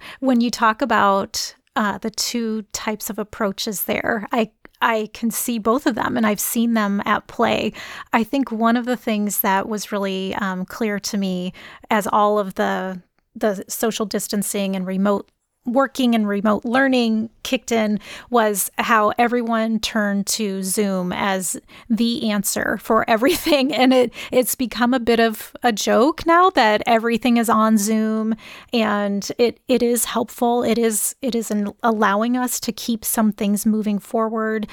when 0.20 0.40
you 0.40 0.50
talk 0.50 0.82
about 0.82 1.54
uh, 1.76 1.96
the 1.98 2.10
two 2.10 2.62
types 2.72 3.08
of 3.08 3.18
approaches 3.18 3.84
there, 3.84 4.28
I 4.32 4.50
I 4.80 5.08
can 5.12 5.30
see 5.30 5.58
both 5.58 5.86
of 5.86 5.94
them 5.94 6.16
and 6.16 6.26
I've 6.26 6.40
seen 6.40 6.74
them 6.74 7.02
at 7.04 7.26
play. 7.26 7.72
I 8.12 8.24
think 8.24 8.52
one 8.52 8.76
of 8.76 8.84
the 8.84 8.96
things 8.96 9.40
that 9.40 9.68
was 9.68 9.92
really 9.92 10.34
um, 10.36 10.64
clear 10.64 10.98
to 11.00 11.18
me 11.18 11.52
as 11.90 12.06
all 12.06 12.38
of 12.38 12.54
the 12.54 13.02
the 13.34 13.64
social 13.68 14.04
distancing 14.04 14.74
and 14.74 14.84
remote 14.84 15.30
working 15.68 16.14
and 16.14 16.26
remote 16.26 16.64
learning 16.64 17.30
kicked 17.42 17.72
in 17.72 18.00
was 18.30 18.70
how 18.78 19.12
everyone 19.18 19.80
turned 19.80 20.26
to 20.26 20.62
Zoom 20.62 21.12
as 21.12 21.60
the 21.88 22.30
answer 22.30 22.78
for 22.78 23.08
everything. 23.10 23.72
And 23.72 23.92
it 23.92 24.12
it's 24.30 24.54
become 24.54 24.94
a 24.94 25.00
bit 25.00 25.20
of 25.20 25.54
a 25.62 25.72
joke 25.72 26.26
now 26.26 26.50
that 26.50 26.82
everything 26.86 27.36
is 27.36 27.48
on 27.48 27.78
Zoom 27.78 28.34
and 28.72 29.30
it 29.38 29.60
it 29.68 29.82
is 29.82 30.04
helpful. 30.04 30.62
It 30.62 30.78
is 30.78 31.14
it 31.22 31.34
is 31.34 31.52
allowing 31.82 32.36
us 32.36 32.60
to 32.60 32.72
keep 32.72 33.04
some 33.04 33.32
things 33.32 33.66
moving 33.66 33.98
forward 33.98 34.66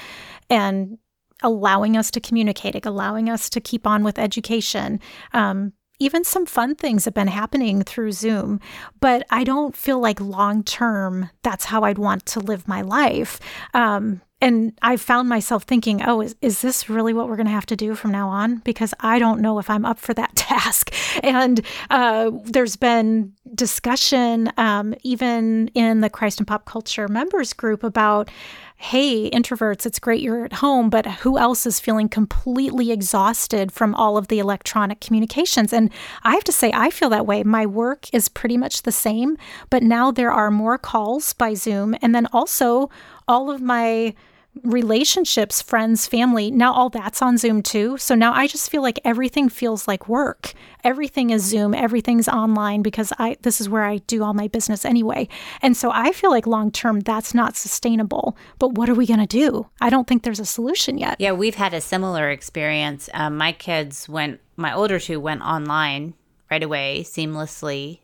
and 0.50 0.98
allowing 1.42 1.96
us 1.96 2.10
to 2.10 2.20
communicate, 2.20 2.86
allowing 2.86 3.28
us 3.28 3.50
to 3.50 3.60
keep 3.60 3.86
on 3.86 4.02
with 4.02 4.18
education. 4.18 5.00
Um, 5.32 5.72
even 5.98 6.24
some 6.24 6.46
fun 6.46 6.74
things 6.74 7.04
have 7.04 7.14
been 7.14 7.28
happening 7.28 7.82
through 7.82 8.12
Zoom, 8.12 8.60
but 9.00 9.26
I 9.30 9.44
don't 9.44 9.76
feel 9.76 9.98
like 10.00 10.20
long 10.20 10.62
term 10.62 11.30
that's 11.42 11.66
how 11.66 11.82
I'd 11.82 11.98
want 11.98 12.26
to 12.26 12.40
live 12.40 12.68
my 12.68 12.82
life. 12.82 13.40
Um, 13.74 14.20
and 14.46 14.78
I 14.80 14.96
found 14.96 15.28
myself 15.28 15.64
thinking, 15.64 16.02
oh, 16.02 16.20
is, 16.20 16.36
is 16.40 16.60
this 16.60 16.88
really 16.88 17.12
what 17.12 17.28
we're 17.28 17.34
going 17.34 17.48
to 17.48 17.52
have 17.52 17.66
to 17.66 17.74
do 17.74 17.96
from 17.96 18.12
now 18.12 18.28
on? 18.28 18.58
Because 18.58 18.94
I 19.00 19.18
don't 19.18 19.40
know 19.40 19.58
if 19.58 19.68
I'm 19.68 19.84
up 19.84 19.98
for 19.98 20.14
that 20.14 20.36
task. 20.36 20.94
And 21.24 21.62
uh, 21.90 22.30
there's 22.44 22.76
been 22.76 23.32
discussion, 23.56 24.52
um, 24.56 24.94
even 25.02 25.66
in 25.74 26.00
the 26.00 26.08
Christ 26.08 26.38
and 26.38 26.46
Pop 26.46 26.64
Culture 26.64 27.08
members 27.08 27.52
group, 27.52 27.82
about 27.82 28.30
hey, 28.78 29.30
introverts, 29.30 29.86
it's 29.86 29.98
great 29.98 30.20
you're 30.20 30.44
at 30.44 30.52
home, 30.52 30.90
but 30.90 31.06
who 31.06 31.38
else 31.38 31.64
is 31.64 31.80
feeling 31.80 32.10
completely 32.10 32.92
exhausted 32.92 33.72
from 33.72 33.94
all 33.94 34.18
of 34.18 34.28
the 34.28 34.38
electronic 34.38 35.00
communications? 35.00 35.72
And 35.72 35.90
I 36.24 36.34
have 36.34 36.44
to 36.44 36.52
say, 36.52 36.70
I 36.74 36.90
feel 36.90 37.08
that 37.08 37.26
way. 37.26 37.42
My 37.42 37.64
work 37.64 38.06
is 38.12 38.28
pretty 38.28 38.58
much 38.58 38.82
the 38.82 38.92
same, 38.92 39.38
but 39.70 39.82
now 39.82 40.10
there 40.10 40.30
are 40.30 40.50
more 40.50 40.76
calls 40.76 41.32
by 41.32 41.54
Zoom. 41.54 41.96
And 42.02 42.14
then 42.14 42.26
also, 42.34 42.90
all 43.26 43.50
of 43.50 43.62
my 43.62 44.14
relationships, 44.62 45.62
friends, 45.62 46.06
family, 46.06 46.50
now 46.50 46.72
all 46.72 46.88
that's 46.88 47.22
on 47.22 47.38
Zoom 47.38 47.62
too. 47.62 47.96
So 47.98 48.14
now 48.14 48.32
I 48.32 48.46
just 48.46 48.70
feel 48.70 48.82
like 48.82 48.98
everything 49.04 49.48
feels 49.48 49.86
like 49.86 50.08
work. 50.08 50.52
Everything 50.84 51.30
is 51.30 51.44
Zoom, 51.44 51.74
everything's 51.74 52.28
online 52.28 52.82
because 52.82 53.12
I 53.18 53.36
this 53.42 53.60
is 53.60 53.68
where 53.68 53.84
I 53.84 53.98
do 53.98 54.22
all 54.22 54.34
my 54.34 54.48
business 54.48 54.84
anyway. 54.84 55.28
And 55.62 55.76
so 55.76 55.90
I 55.92 56.12
feel 56.12 56.30
like 56.30 56.46
long 56.46 56.70
term 56.70 57.00
that's 57.00 57.34
not 57.34 57.56
sustainable. 57.56 58.36
But 58.58 58.72
what 58.72 58.88
are 58.88 58.94
we 58.94 59.06
going 59.06 59.20
to 59.20 59.26
do? 59.26 59.68
I 59.80 59.90
don't 59.90 60.06
think 60.06 60.22
there's 60.22 60.40
a 60.40 60.46
solution 60.46 60.98
yet. 60.98 61.16
Yeah, 61.20 61.32
we've 61.32 61.56
had 61.56 61.74
a 61.74 61.80
similar 61.80 62.30
experience. 62.30 63.08
Um, 63.14 63.36
my 63.36 63.52
kids 63.52 64.08
went 64.08 64.40
my 64.56 64.74
older 64.74 64.98
two 64.98 65.20
went 65.20 65.42
online 65.42 66.14
right 66.50 66.62
away 66.62 67.02
seamlessly. 67.04 68.00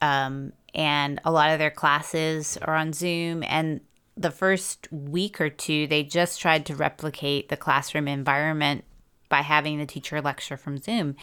Um, 0.00 0.52
and 0.74 1.20
a 1.24 1.32
lot 1.32 1.50
of 1.50 1.58
their 1.58 1.70
classes 1.70 2.58
are 2.58 2.74
on 2.74 2.92
Zoom 2.92 3.42
and 3.42 3.80
the 4.16 4.30
first 4.30 4.90
week 4.90 5.40
or 5.40 5.50
two, 5.50 5.86
they 5.86 6.02
just 6.02 6.40
tried 6.40 6.66
to 6.66 6.74
replicate 6.74 7.48
the 7.48 7.56
classroom 7.56 8.08
environment 8.08 8.84
by 9.28 9.42
having 9.42 9.78
the 9.78 9.86
teacher 9.86 10.20
lecture 10.20 10.56
from 10.56 10.78
Zoom. 10.78 11.16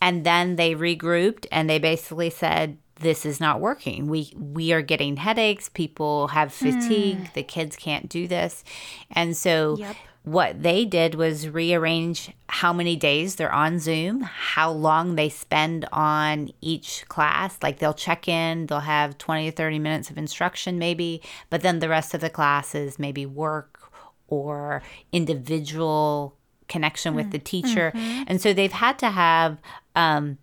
And 0.00 0.24
then 0.24 0.56
they 0.56 0.74
regrouped 0.74 1.46
and 1.50 1.68
they 1.68 1.78
basically 1.78 2.30
said, 2.30 2.78
this 2.96 3.26
is 3.26 3.40
not 3.40 3.60
working. 3.60 4.06
We 4.06 4.32
we 4.36 4.72
are 4.72 4.82
getting 4.82 5.16
headaches, 5.16 5.68
people 5.68 6.28
have 6.28 6.52
fatigue, 6.52 7.18
mm. 7.18 7.32
the 7.32 7.42
kids 7.42 7.74
can't 7.74 8.08
do 8.08 8.28
this. 8.28 8.62
And 9.10 9.36
so 9.36 9.76
yep 9.78 9.96
what 10.24 10.62
they 10.62 10.84
did 10.84 11.14
was 11.14 11.48
rearrange 11.48 12.30
how 12.62 12.72
many 12.72 12.94
days 12.94 13.34
they're 13.34 13.52
on 13.52 13.80
Zoom, 13.80 14.20
how 14.20 14.70
long 14.70 15.16
they 15.16 15.28
spend 15.28 15.84
on 15.90 16.48
each 16.60 17.04
class. 17.08 17.58
Like 17.60 17.80
they'll 17.80 17.92
check 17.92 18.28
in, 18.28 18.66
they'll 18.66 18.78
have 18.78 19.18
20 19.18 19.50
to 19.50 19.56
30 19.56 19.80
minutes 19.80 20.10
of 20.10 20.16
instruction, 20.16 20.78
maybe, 20.78 21.20
but 21.50 21.62
then 21.62 21.80
the 21.80 21.88
rest 21.88 22.14
of 22.14 22.20
the 22.20 22.30
classes 22.30 23.00
maybe 23.00 23.26
work 23.26 23.90
or 24.28 24.80
individual 25.10 26.36
connection 26.68 27.16
with 27.16 27.32
the 27.32 27.40
mm, 27.40 27.44
teacher. 27.44 27.90
Mm-hmm. 27.96 28.22
And 28.28 28.40
so 28.40 28.54
they've 28.54 28.70
had 28.70 28.96
to 29.00 29.10
have 29.10 29.58
um, 29.96 30.38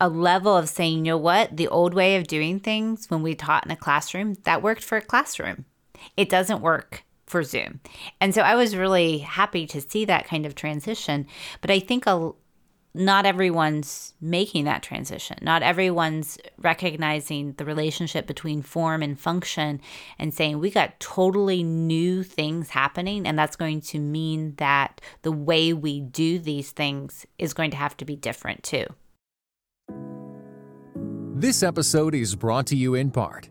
a 0.00 0.08
level 0.08 0.56
of 0.56 0.68
saying, 0.68 1.06
you 1.06 1.12
know 1.12 1.16
what, 1.16 1.56
the 1.56 1.68
old 1.68 1.94
way 1.94 2.16
of 2.16 2.26
doing 2.26 2.58
things 2.58 3.08
when 3.08 3.22
we 3.22 3.36
taught 3.36 3.64
in 3.64 3.70
a 3.70 3.76
classroom, 3.76 4.34
that 4.42 4.62
worked 4.64 4.82
for 4.82 4.98
a 4.98 5.00
classroom. 5.00 5.64
It 6.16 6.28
doesn't 6.28 6.60
work 6.60 7.04
for 7.26 7.42
Zoom. 7.42 7.80
And 8.20 8.34
so 8.34 8.42
I 8.42 8.54
was 8.54 8.76
really 8.76 9.18
happy 9.18 9.66
to 9.66 9.80
see 9.80 10.04
that 10.04 10.26
kind 10.26 10.46
of 10.46 10.54
transition. 10.54 11.26
But 11.60 11.70
I 11.70 11.80
think 11.80 12.06
a, 12.06 12.32
not 12.94 13.26
everyone's 13.26 14.14
making 14.20 14.64
that 14.64 14.82
transition. 14.82 15.36
Not 15.42 15.62
everyone's 15.62 16.38
recognizing 16.58 17.52
the 17.54 17.64
relationship 17.64 18.26
between 18.26 18.62
form 18.62 19.02
and 19.02 19.18
function 19.18 19.80
and 20.18 20.32
saying, 20.32 20.58
we 20.58 20.70
got 20.70 20.98
totally 21.00 21.62
new 21.62 22.22
things 22.22 22.70
happening. 22.70 23.26
And 23.26 23.38
that's 23.38 23.56
going 23.56 23.82
to 23.82 23.98
mean 23.98 24.54
that 24.56 25.00
the 25.22 25.32
way 25.32 25.72
we 25.72 26.00
do 26.00 26.38
these 26.38 26.70
things 26.70 27.26
is 27.38 27.52
going 27.52 27.70
to 27.72 27.76
have 27.76 27.96
to 27.98 28.04
be 28.04 28.16
different 28.16 28.62
too. 28.62 28.86
This 31.34 31.62
episode 31.62 32.14
is 32.14 32.34
brought 32.34 32.66
to 32.68 32.76
you 32.76 32.94
in 32.94 33.10
part 33.10 33.50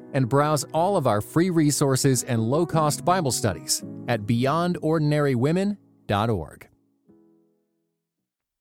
and 0.13 0.29
browse 0.29 0.63
all 0.73 0.97
of 0.97 1.07
our 1.07 1.21
free 1.21 1.49
resources 1.49 2.23
and 2.23 2.41
low 2.41 2.65
cost 2.65 3.05
Bible 3.05 3.31
studies 3.31 3.83
at 4.07 4.21
beyondordinarywomen.org. 4.21 6.67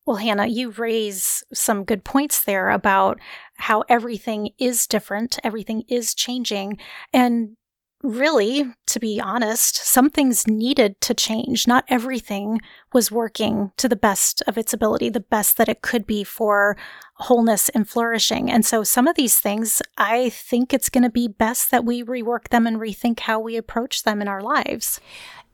Well, 0.07 0.16
Hannah, 0.16 0.47
you 0.47 0.71
raise 0.71 1.45
some 1.52 1.85
good 1.85 2.04
points 2.04 2.42
there 2.42 2.71
about 2.71 3.21
how 3.57 3.85
everything 3.88 4.50
is 4.59 4.87
different, 4.87 5.38
everything 5.45 5.85
is 5.88 6.14
changing. 6.14 6.78
And 7.12 7.57
really, 8.02 8.64
to 8.87 8.99
be 9.00 9.21
honest, 9.21 9.76
some 9.76 10.09
things 10.09 10.47
needed 10.47 11.00
to 11.02 11.14
change. 11.14 11.66
Not 11.66 11.85
everything 11.88 12.61
was 12.92 13.11
working 13.11 13.73
to 13.76 13.88
the 13.88 13.97
best 13.97 14.42
of 14.47 14.57
its 14.57 14.73
ability, 14.73 15.11
the 15.11 15.21
best 15.21 15.57
that 15.59 15.69
it 15.69 15.83
could 15.83 16.07
be 16.07 16.25
for 16.25 16.76
wholeness 17.14 17.69
and 17.71 17.88
flourishing. 17.88 18.50
And 18.50 18.64
so, 18.64 18.83
some 18.83 19.07
of 19.07 19.16
these 19.16 19.38
things, 19.38 19.83
I 19.99 20.30
think 20.30 20.73
it's 20.73 20.88
going 20.88 21.04
to 21.04 21.11
be 21.11 21.28
best 21.28 21.71
that 21.71 21.85
we 21.85 22.02
rework 22.02 22.49
them 22.49 22.66
and 22.66 22.78
rethink 22.78 23.21
how 23.21 23.38
we 23.38 23.57
approach 23.57 24.02
them 24.02 24.23
in 24.23 24.28
our 24.28 24.40
lives. 24.40 25.00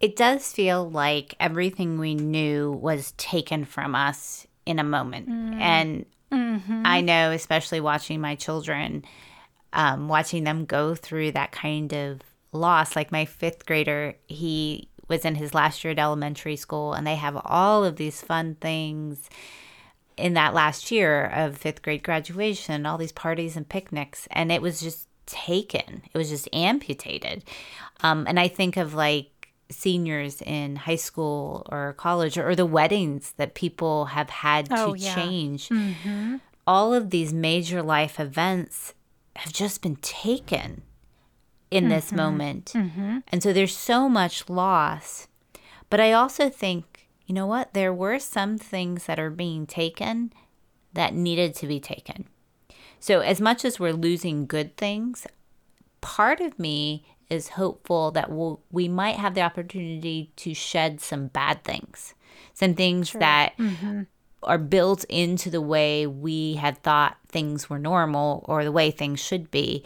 It 0.00 0.14
does 0.14 0.52
feel 0.52 0.88
like 0.88 1.34
everything 1.40 1.98
we 1.98 2.14
knew 2.14 2.70
was 2.70 3.12
taken 3.16 3.64
from 3.64 3.94
us 3.94 4.46
in 4.66 4.78
a 4.78 4.84
moment. 4.84 5.28
Mm. 5.28 5.60
And 5.60 6.06
mm-hmm. 6.30 6.82
I 6.84 7.00
know, 7.00 7.30
especially 7.30 7.80
watching 7.80 8.20
my 8.20 8.34
children, 8.34 9.04
um, 9.72 10.08
watching 10.08 10.44
them 10.44 10.64
go 10.64 10.94
through 10.94 11.32
that 11.32 11.52
kind 11.52 11.92
of 11.92 12.20
loss. 12.56 12.96
Like 12.96 13.12
my 13.12 13.24
fifth 13.24 13.66
grader, 13.66 14.14
he 14.26 14.88
was 15.08 15.24
in 15.24 15.36
his 15.36 15.54
last 15.54 15.84
year 15.84 15.92
at 15.92 15.98
elementary 15.98 16.56
school, 16.56 16.92
and 16.92 17.06
they 17.06 17.16
have 17.16 17.40
all 17.44 17.84
of 17.84 17.96
these 17.96 18.20
fun 18.22 18.56
things 18.60 19.30
in 20.16 20.34
that 20.34 20.54
last 20.54 20.90
year 20.90 21.26
of 21.26 21.56
fifth 21.58 21.82
grade 21.82 22.02
graduation, 22.02 22.86
all 22.86 22.98
these 22.98 23.12
parties 23.12 23.56
and 23.56 23.68
picnics. 23.68 24.26
And 24.30 24.50
it 24.50 24.62
was 24.62 24.80
just 24.80 25.08
taken, 25.26 26.02
it 26.12 26.18
was 26.18 26.30
just 26.30 26.48
amputated. 26.52 27.44
Um, 28.00 28.26
and 28.26 28.40
I 28.40 28.48
think 28.48 28.76
of 28.76 28.94
like, 28.94 29.30
seniors 29.70 30.42
in 30.42 30.76
high 30.76 30.96
school 30.96 31.66
or 31.70 31.94
college 31.94 32.38
or, 32.38 32.54
the 32.54 32.66
weddings 32.66 33.32
that 33.36 33.54
people 33.54 34.06
have 34.06 34.30
had 34.30 34.68
oh, 34.70 34.94
to 34.94 34.98
yeah. 34.98 35.14
change. 35.14 35.68
Mm-hmm. 35.68 36.36
All 36.66 36.94
of 36.94 37.10
these 37.10 37.32
major 37.32 37.82
life 37.82 38.20
events 38.20 38.94
have 39.34 39.52
just 39.52 39.82
been 39.82 39.96
taken 39.96 40.82
in 41.70 41.84
mm-hmm. 41.84 41.92
this 41.92 42.12
moment. 42.12 42.72
Mm-hmm. 42.74 43.18
And 43.28 43.42
so 43.42 43.52
there's 43.52 43.76
so 43.76 44.08
much 44.08 44.48
loss. 44.48 45.28
But 45.90 46.00
I 46.00 46.12
also 46.12 46.48
think, 46.48 47.08
you 47.26 47.34
know 47.34 47.46
what? 47.46 47.74
There 47.74 47.92
were 47.92 48.18
some 48.18 48.58
things 48.58 49.06
that 49.06 49.18
are 49.18 49.30
being 49.30 49.66
taken 49.66 50.32
that 50.92 51.14
needed 51.14 51.54
to 51.56 51.66
be 51.66 51.80
taken. 51.80 52.28
So, 52.98 53.20
as 53.20 53.40
much 53.40 53.64
as 53.64 53.78
we're 53.78 53.92
losing 53.92 54.46
good 54.46 54.76
things, 54.76 55.26
part 56.00 56.40
of 56.40 56.58
me 56.58 57.04
is 57.28 57.50
hopeful 57.50 58.10
that 58.12 58.30
we'll, 58.30 58.60
we 58.70 58.88
might 58.88 59.16
have 59.16 59.34
the 59.34 59.42
opportunity 59.42 60.30
to 60.36 60.54
shed 60.54 61.00
some 61.00 61.26
bad 61.28 61.64
things, 61.64 62.14
some 62.54 62.74
things 62.74 63.10
True. 63.10 63.20
that 63.20 63.56
mm-hmm. 63.58 64.02
are 64.42 64.58
built 64.58 65.04
into 65.04 65.50
the 65.50 65.60
way 65.60 66.06
we 66.06 66.54
had 66.54 66.82
thought 66.82 67.16
things 67.28 67.68
were 67.68 67.78
normal 67.78 68.44
or 68.48 68.64
the 68.64 68.72
way 68.72 68.90
things 68.90 69.20
should 69.20 69.50
be. 69.50 69.84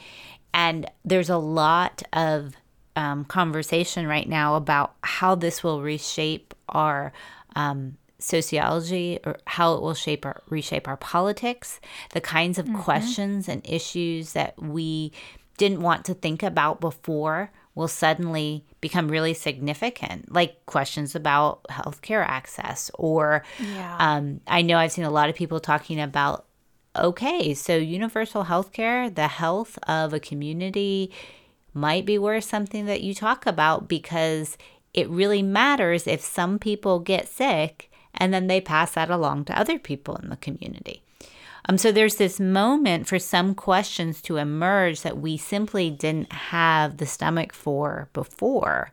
And 0.52 0.90
there's 1.04 1.30
a 1.30 1.38
lot 1.38 2.02
of 2.12 2.54
um, 2.96 3.24
conversation 3.24 4.06
right 4.06 4.28
now 4.28 4.56
about 4.56 4.94
how 5.02 5.34
this 5.34 5.62
will 5.62 5.80
reshape 5.82 6.54
our 6.68 7.12
um, 7.56 7.96
sociology 8.18 9.18
or 9.24 9.38
how 9.46 9.74
it 9.74 9.82
will 9.82 9.94
shape 9.94 10.26
our 10.26 10.42
reshape 10.50 10.86
our 10.86 10.96
politics 10.98 11.80
the 12.12 12.20
kinds 12.20 12.58
of 12.58 12.66
mm-hmm. 12.66 12.80
questions 12.80 13.48
and 13.48 13.62
issues 13.64 14.34
that 14.34 14.60
we 14.60 15.10
didn't 15.56 15.80
want 15.80 16.04
to 16.04 16.14
think 16.14 16.42
about 16.42 16.80
before 16.80 17.50
will 17.74 17.88
suddenly 17.88 18.64
become 18.80 19.08
really 19.08 19.34
significant, 19.34 20.32
like 20.32 20.64
questions 20.66 21.14
about 21.14 21.62
healthcare 21.64 22.24
access. 22.26 22.90
Or 22.94 23.44
yeah. 23.58 23.96
um, 23.98 24.40
I 24.46 24.62
know 24.62 24.76
I've 24.76 24.92
seen 24.92 25.04
a 25.04 25.10
lot 25.10 25.28
of 25.28 25.34
people 25.34 25.60
talking 25.60 26.00
about 26.00 26.46
okay, 26.96 27.54
so 27.54 27.76
universal 27.76 28.44
healthcare, 28.44 29.14
the 29.14 29.28
health 29.28 29.78
of 29.86 30.12
a 30.12 30.20
community 30.20 31.10
might 31.72 32.04
be 32.04 32.18
worth 32.18 32.44
something 32.44 32.86
that 32.86 33.02
you 33.02 33.14
talk 33.14 33.46
about 33.46 33.88
because 33.88 34.58
it 34.92 35.08
really 35.08 35.42
matters 35.42 36.06
if 36.06 36.20
some 36.20 36.58
people 36.58 36.98
get 36.98 37.28
sick 37.28 37.90
and 38.14 38.34
then 38.34 38.48
they 38.48 38.60
pass 38.60 38.92
that 38.92 39.10
along 39.10 39.44
to 39.44 39.58
other 39.58 39.78
people 39.78 40.16
in 40.16 40.30
the 40.30 40.36
community. 40.36 41.02
Um, 41.68 41.78
so 41.78 41.92
there's 41.92 42.16
this 42.16 42.40
moment 42.40 43.06
for 43.06 43.18
some 43.18 43.54
questions 43.54 44.20
to 44.22 44.38
emerge 44.38 45.02
that 45.02 45.18
we 45.18 45.36
simply 45.36 45.90
didn't 45.90 46.32
have 46.32 46.96
the 46.96 47.06
stomach 47.06 47.52
for 47.52 48.08
before. 48.12 48.90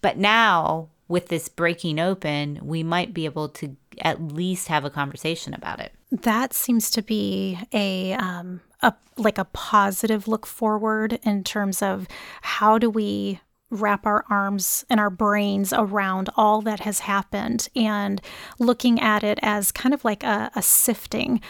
But 0.00 0.16
now, 0.16 0.90
with 1.08 1.28
this 1.28 1.48
breaking 1.48 1.98
open, 1.98 2.60
we 2.62 2.82
might 2.82 3.14
be 3.14 3.24
able 3.24 3.48
to 3.48 3.76
at 4.00 4.20
least 4.22 4.68
have 4.68 4.84
a 4.84 4.90
conversation 4.90 5.54
about 5.54 5.80
it. 5.80 5.92
That 6.10 6.52
seems 6.52 6.90
to 6.92 7.02
be 7.02 7.58
a 7.72 8.12
um, 8.14 8.60
a 8.82 8.94
like 9.16 9.38
a 9.38 9.46
positive 9.46 10.28
look 10.28 10.46
forward 10.46 11.18
in 11.22 11.44
terms 11.44 11.82
of 11.82 12.06
how 12.42 12.78
do 12.78 12.88
we 12.88 13.40
wrap 13.70 14.06
our 14.06 14.24
arms 14.30 14.84
and 14.88 14.98
our 14.98 15.10
brains 15.10 15.74
around 15.74 16.30
all 16.36 16.62
that 16.62 16.80
has 16.80 17.00
happened 17.00 17.68
and 17.76 18.22
looking 18.58 18.98
at 18.98 19.22
it 19.22 19.38
as 19.42 19.70
kind 19.70 19.92
of 19.92 20.04
like 20.06 20.24
a, 20.24 20.50
a 20.54 20.62
sifting 20.62 21.40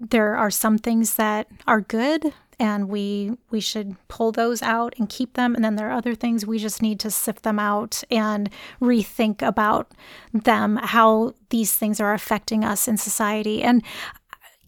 there 0.00 0.36
are 0.36 0.50
some 0.50 0.78
things 0.78 1.14
that 1.14 1.46
are 1.66 1.80
good 1.80 2.32
and 2.58 2.88
we 2.88 3.36
we 3.50 3.60
should 3.60 3.96
pull 4.08 4.32
those 4.32 4.62
out 4.62 4.94
and 4.98 5.08
keep 5.08 5.34
them. 5.34 5.54
And 5.54 5.64
then 5.64 5.76
there 5.76 5.88
are 5.88 5.96
other 5.96 6.14
things 6.14 6.46
we 6.46 6.58
just 6.58 6.82
need 6.82 7.00
to 7.00 7.10
sift 7.10 7.42
them 7.42 7.58
out 7.58 8.02
and 8.10 8.50
rethink 8.80 9.42
about 9.42 9.92
them 10.32 10.76
how 10.82 11.34
these 11.50 11.74
things 11.74 12.00
are 12.00 12.14
affecting 12.14 12.64
us 12.64 12.88
in 12.88 12.96
society. 12.96 13.62
And 13.62 13.82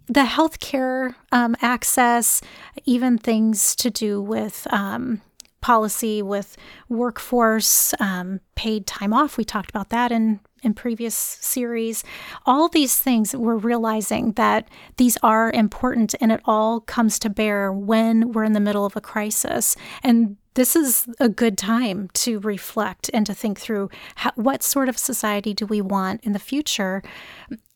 the 0.09 0.23
healthcare 0.23 1.15
um, 1.33 1.57
access 1.61 2.41
even 2.85 3.19
things 3.19 3.75
to 3.77 3.91
do 3.91 4.23
with 4.23 4.67
um, 4.71 5.21
policy 5.61 6.23
with 6.23 6.57
workforce 6.89 7.93
um, 7.99 8.41
paid 8.55 8.87
time 8.87 9.13
off. 9.13 9.37
We 9.37 9.45
talked 9.45 9.71
about 9.71 9.91
that 9.91 10.13
in 10.13 10.39
in 10.67 10.75
previous 10.75 11.15
series. 11.41 12.05
All 12.45 12.69
these 12.69 12.99
things 12.99 13.35
we're 13.35 13.57
realizing 13.57 14.33
that 14.33 14.69
these 14.99 15.17
are 15.23 15.51
important 15.53 16.15
and 16.21 16.31
it 16.33 16.41
all 16.45 16.81
comes 16.81 17.19
to 17.21 17.31
bear 17.31 17.73
when 17.73 18.33
we're 18.33 18.45
in 18.45 18.53
the 18.53 18.61
middle 18.61 18.85
of 18.85 18.97
a 18.97 19.01
crisis. 19.01 19.77
And 20.03 20.37
this 20.55 20.77
is 20.77 21.09
a 21.21 21.29
good 21.29 21.57
time 21.57 22.11
to 22.15 22.41
reflect 22.41 23.11
and 23.15 23.25
to 23.27 23.35
think 23.35 23.61
through 23.61 23.89
how, 24.17 24.33
what 24.35 24.63
sort 24.63 24.89
of 24.89 24.99
society 24.99 25.55
do 25.55 25.67
we 25.67 25.81
want 25.81 26.25
in 26.25 26.33
the 26.33 26.39
future. 26.39 27.03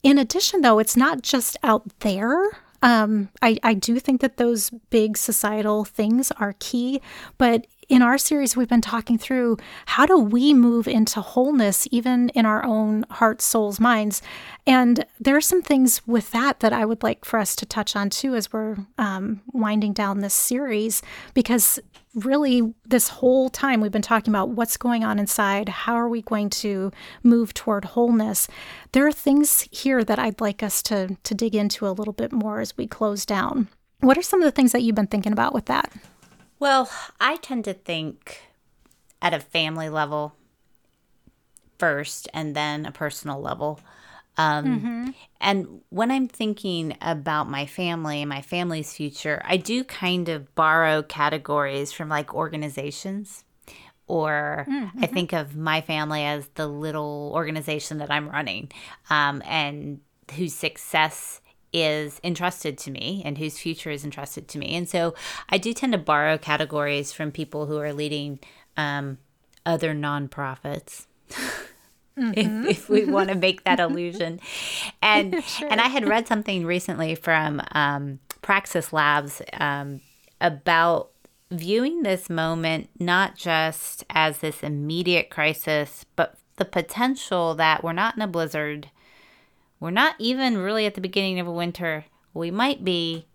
In 0.02 0.18
addition, 0.18 0.62
though, 0.62 0.78
it's 0.78 0.96
not 0.96 1.22
just 1.22 1.56
out 1.62 1.84
there 2.00 2.36
Um, 2.82 3.28
I, 3.42 3.58
I 3.62 3.74
do 3.74 4.00
think 4.00 4.22
that 4.22 4.38
those 4.38 4.70
big 4.88 5.18
societal 5.18 5.84
things 5.84 6.32
are 6.40 6.54
key, 6.58 7.00
but 7.36 7.66
in 7.90 8.02
our 8.02 8.16
series, 8.16 8.56
we've 8.56 8.68
been 8.68 8.80
talking 8.80 9.18
through 9.18 9.56
how 9.84 10.06
do 10.06 10.16
we 10.16 10.54
move 10.54 10.86
into 10.86 11.20
wholeness, 11.20 11.88
even 11.90 12.28
in 12.30 12.46
our 12.46 12.64
own 12.64 13.04
hearts, 13.10 13.44
souls, 13.44 13.80
minds. 13.80 14.22
And 14.64 15.04
there 15.18 15.36
are 15.36 15.40
some 15.40 15.60
things 15.60 16.06
with 16.06 16.30
that 16.30 16.60
that 16.60 16.72
I 16.72 16.84
would 16.84 17.02
like 17.02 17.24
for 17.24 17.40
us 17.40 17.56
to 17.56 17.66
touch 17.66 17.96
on 17.96 18.08
too 18.08 18.36
as 18.36 18.52
we're 18.52 18.76
um, 18.96 19.42
winding 19.52 19.92
down 19.92 20.20
this 20.20 20.34
series, 20.34 21.02
because 21.34 21.80
really, 22.14 22.72
this 22.86 23.08
whole 23.08 23.50
time 23.50 23.80
we've 23.80 23.90
been 23.90 24.02
talking 24.02 24.32
about 24.32 24.50
what's 24.50 24.76
going 24.76 25.02
on 25.02 25.18
inside, 25.18 25.68
how 25.68 25.94
are 25.94 26.08
we 26.08 26.22
going 26.22 26.48
to 26.50 26.92
move 27.24 27.52
toward 27.54 27.84
wholeness. 27.84 28.46
There 28.92 29.06
are 29.06 29.12
things 29.12 29.68
here 29.72 30.04
that 30.04 30.18
I'd 30.18 30.40
like 30.40 30.62
us 30.62 30.80
to, 30.84 31.16
to 31.24 31.34
dig 31.34 31.56
into 31.56 31.88
a 31.88 31.90
little 31.90 32.12
bit 32.12 32.30
more 32.30 32.60
as 32.60 32.76
we 32.76 32.86
close 32.86 33.26
down. 33.26 33.66
What 33.98 34.16
are 34.16 34.22
some 34.22 34.40
of 34.40 34.44
the 34.44 34.52
things 34.52 34.70
that 34.72 34.82
you've 34.82 34.94
been 34.94 35.08
thinking 35.08 35.32
about 35.32 35.54
with 35.54 35.66
that? 35.66 35.92
Well, 36.60 36.90
I 37.18 37.36
tend 37.36 37.64
to 37.64 37.74
think 37.74 38.42
at 39.22 39.34
a 39.34 39.40
family 39.40 39.88
level 39.88 40.34
first 41.78 42.28
and 42.34 42.54
then 42.54 42.84
a 42.84 42.92
personal 42.92 43.40
level. 43.40 43.80
Um, 44.36 44.64
mm-hmm. 44.64 45.10
And 45.40 45.80
when 45.88 46.10
I'm 46.10 46.28
thinking 46.28 46.96
about 47.00 47.48
my 47.48 47.64
family 47.66 48.20
and 48.20 48.28
my 48.28 48.42
family's 48.42 48.92
future, 48.92 49.42
I 49.44 49.56
do 49.56 49.82
kind 49.84 50.28
of 50.28 50.54
borrow 50.54 51.02
categories 51.02 51.92
from 51.92 52.10
like 52.10 52.34
organizations. 52.34 53.44
Or 54.06 54.66
mm-hmm. 54.68 55.02
I 55.02 55.06
think 55.06 55.32
of 55.32 55.56
my 55.56 55.80
family 55.80 56.24
as 56.24 56.46
the 56.54 56.66
little 56.66 57.32
organization 57.34 57.98
that 57.98 58.10
I'm 58.10 58.28
running 58.28 58.70
um, 59.08 59.42
and 59.46 60.00
whose 60.34 60.54
success 60.54 61.39
is 61.72 62.20
entrusted 62.24 62.76
to 62.78 62.90
me 62.90 63.22
and 63.24 63.38
whose 63.38 63.58
future 63.58 63.90
is 63.90 64.04
entrusted 64.04 64.48
to 64.48 64.58
me. 64.58 64.74
And 64.74 64.88
so 64.88 65.14
I 65.48 65.58
do 65.58 65.72
tend 65.72 65.92
to 65.92 65.98
borrow 65.98 66.38
categories 66.38 67.12
from 67.12 67.30
people 67.30 67.66
who 67.66 67.78
are 67.78 67.92
leading 67.92 68.40
um, 68.76 69.18
other 69.64 69.94
nonprofits. 69.94 71.06
Mm-hmm. 72.18 72.66
if, 72.66 72.70
if, 72.70 72.88
we 72.90 73.04
want 73.06 73.30
to 73.30 73.34
make 73.34 73.64
that 73.64 73.80
illusion. 73.80 74.40
And 75.00 75.42
sure. 75.44 75.68
and 75.70 75.80
I 75.80 75.86
had 75.86 76.06
read 76.06 76.26
something 76.26 76.66
recently 76.66 77.14
from 77.14 77.62
um, 77.72 78.18
Praxis 78.42 78.92
Labs 78.92 79.40
um, 79.54 80.00
about 80.40 81.10
viewing 81.50 82.02
this 82.02 82.28
moment 82.28 82.90
not 82.98 83.36
just 83.36 84.04
as 84.10 84.38
this 84.38 84.62
immediate 84.62 85.30
crisis, 85.30 86.04
but 86.16 86.36
the 86.56 86.64
potential 86.64 87.54
that 87.54 87.82
we're 87.82 87.92
not 87.92 88.16
in 88.16 88.22
a 88.22 88.26
blizzard 88.26 88.90
we're 89.80 89.90
not 89.90 90.14
even 90.18 90.58
really 90.58 90.86
at 90.86 90.94
the 90.94 91.00
beginning 91.00 91.40
of 91.40 91.46
a 91.46 91.52
winter. 91.52 92.04
We 92.32 92.50
might 92.50 92.84
be 92.84 93.26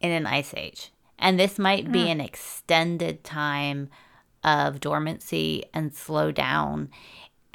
in 0.00 0.10
an 0.10 0.26
ice 0.26 0.52
age. 0.54 0.90
And 1.18 1.38
this 1.38 1.58
might 1.58 1.90
be 1.90 2.04
mm. 2.04 2.12
an 2.12 2.20
extended 2.20 3.24
time 3.24 3.88
of 4.42 4.80
dormancy 4.80 5.64
and 5.72 5.94
slow 5.94 6.32
down. 6.32 6.90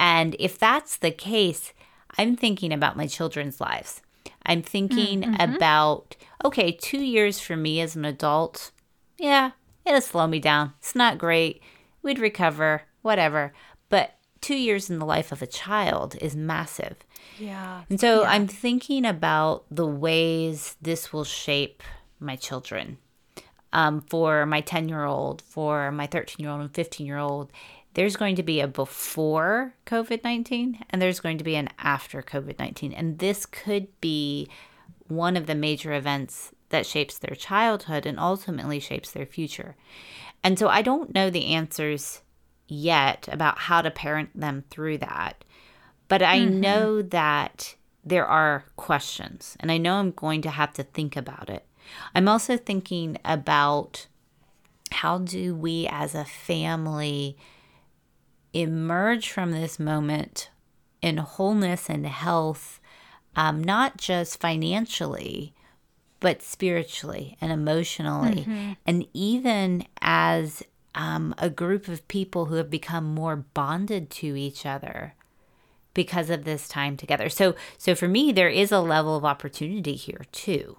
And 0.00 0.34
if 0.40 0.58
that's 0.58 0.96
the 0.96 1.10
case, 1.10 1.72
I'm 2.18 2.34
thinking 2.34 2.72
about 2.72 2.96
my 2.96 3.06
children's 3.06 3.60
lives. 3.60 4.02
I'm 4.44 4.62
thinking 4.62 5.22
mm-hmm. 5.22 5.54
about, 5.54 6.16
okay, 6.44 6.72
two 6.72 6.98
years 6.98 7.38
for 7.38 7.56
me 7.56 7.80
as 7.80 7.94
an 7.94 8.04
adult, 8.04 8.72
yeah, 9.18 9.52
it'll 9.84 10.00
slow 10.00 10.26
me 10.26 10.40
down. 10.40 10.72
It's 10.78 10.94
not 10.94 11.18
great. 11.18 11.62
We'd 12.02 12.18
recover, 12.18 12.82
whatever. 13.02 13.52
Two 14.40 14.54
years 14.54 14.88
in 14.88 14.98
the 14.98 15.06
life 15.06 15.32
of 15.32 15.42
a 15.42 15.46
child 15.46 16.16
is 16.20 16.34
massive. 16.34 16.96
Yeah. 17.38 17.82
And 17.90 18.00
so 18.00 18.22
yeah. 18.22 18.30
I'm 18.30 18.46
thinking 18.46 19.04
about 19.04 19.64
the 19.70 19.86
ways 19.86 20.76
this 20.80 21.12
will 21.12 21.24
shape 21.24 21.82
my 22.18 22.36
children. 22.36 22.98
Um, 23.72 24.00
for 24.00 24.46
my 24.46 24.62
10 24.62 24.88
year 24.88 25.04
old, 25.04 25.42
for 25.42 25.92
my 25.92 26.06
13 26.06 26.42
year 26.42 26.50
old, 26.50 26.60
and 26.60 26.74
15 26.74 27.06
year 27.06 27.18
old, 27.18 27.52
there's 27.94 28.16
going 28.16 28.36
to 28.36 28.42
be 28.42 28.60
a 28.60 28.68
before 28.68 29.74
COVID 29.86 30.24
19 30.24 30.84
and 30.90 31.02
there's 31.02 31.20
going 31.20 31.38
to 31.38 31.44
be 31.44 31.56
an 31.56 31.68
after 31.78 32.22
COVID 32.22 32.58
19. 32.58 32.92
And 32.92 33.18
this 33.18 33.46
could 33.46 33.88
be 34.00 34.48
one 35.08 35.36
of 35.36 35.46
the 35.46 35.54
major 35.54 35.92
events 35.92 36.52
that 36.70 36.86
shapes 36.86 37.18
their 37.18 37.34
childhood 37.34 38.06
and 38.06 38.18
ultimately 38.18 38.80
shapes 38.80 39.10
their 39.10 39.26
future. 39.26 39.76
And 40.42 40.58
so 40.58 40.68
I 40.68 40.82
don't 40.82 41.14
know 41.14 41.30
the 41.30 41.52
answers 41.52 42.22
yet 42.70 43.28
about 43.30 43.58
how 43.58 43.82
to 43.82 43.90
parent 43.90 44.38
them 44.38 44.64
through 44.70 44.98
that. 44.98 45.44
But 46.08 46.22
I 46.22 46.40
mm-hmm. 46.40 46.60
know 46.60 47.02
that 47.02 47.74
there 48.04 48.26
are 48.26 48.64
questions, 48.76 49.56
and 49.60 49.70
I 49.70 49.78
know 49.78 49.96
I'm 49.96 50.12
going 50.12 50.42
to 50.42 50.50
have 50.50 50.72
to 50.74 50.82
think 50.82 51.16
about 51.16 51.50
it. 51.50 51.66
I'm 52.14 52.28
also 52.28 52.56
thinking 52.56 53.18
about 53.24 54.06
how 54.92 55.18
do 55.18 55.54
we 55.54 55.86
as 55.90 56.14
a 56.14 56.24
family 56.24 57.36
emerge 58.52 59.30
from 59.30 59.52
this 59.52 59.78
moment 59.78 60.50
in 61.02 61.18
wholeness 61.18 61.88
and 61.88 62.06
health, 62.06 62.80
um, 63.36 63.62
not 63.62 63.96
just 63.96 64.40
financially, 64.40 65.54
but 66.18 66.42
spiritually 66.42 67.36
and 67.40 67.50
emotionally, 67.50 68.42
mm-hmm. 68.42 68.72
and 68.86 69.06
even 69.14 69.86
as 70.02 70.62
um, 70.94 71.34
a 71.38 71.50
group 71.50 71.88
of 71.88 72.06
people 72.08 72.46
who 72.46 72.56
have 72.56 72.70
become 72.70 73.04
more 73.04 73.36
bonded 73.36 74.10
to 74.10 74.36
each 74.36 74.66
other 74.66 75.14
because 75.94 76.30
of 76.30 76.44
this 76.44 76.68
time 76.68 76.96
together. 76.96 77.28
So 77.28 77.54
so 77.78 77.94
for 77.94 78.08
me 78.08 78.32
there 78.32 78.48
is 78.48 78.72
a 78.72 78.80
level 78.80 79.16
of 79.16 79.24
opportunity 79.24 79.94
here 79.94 80.24
too. 80.32 80.78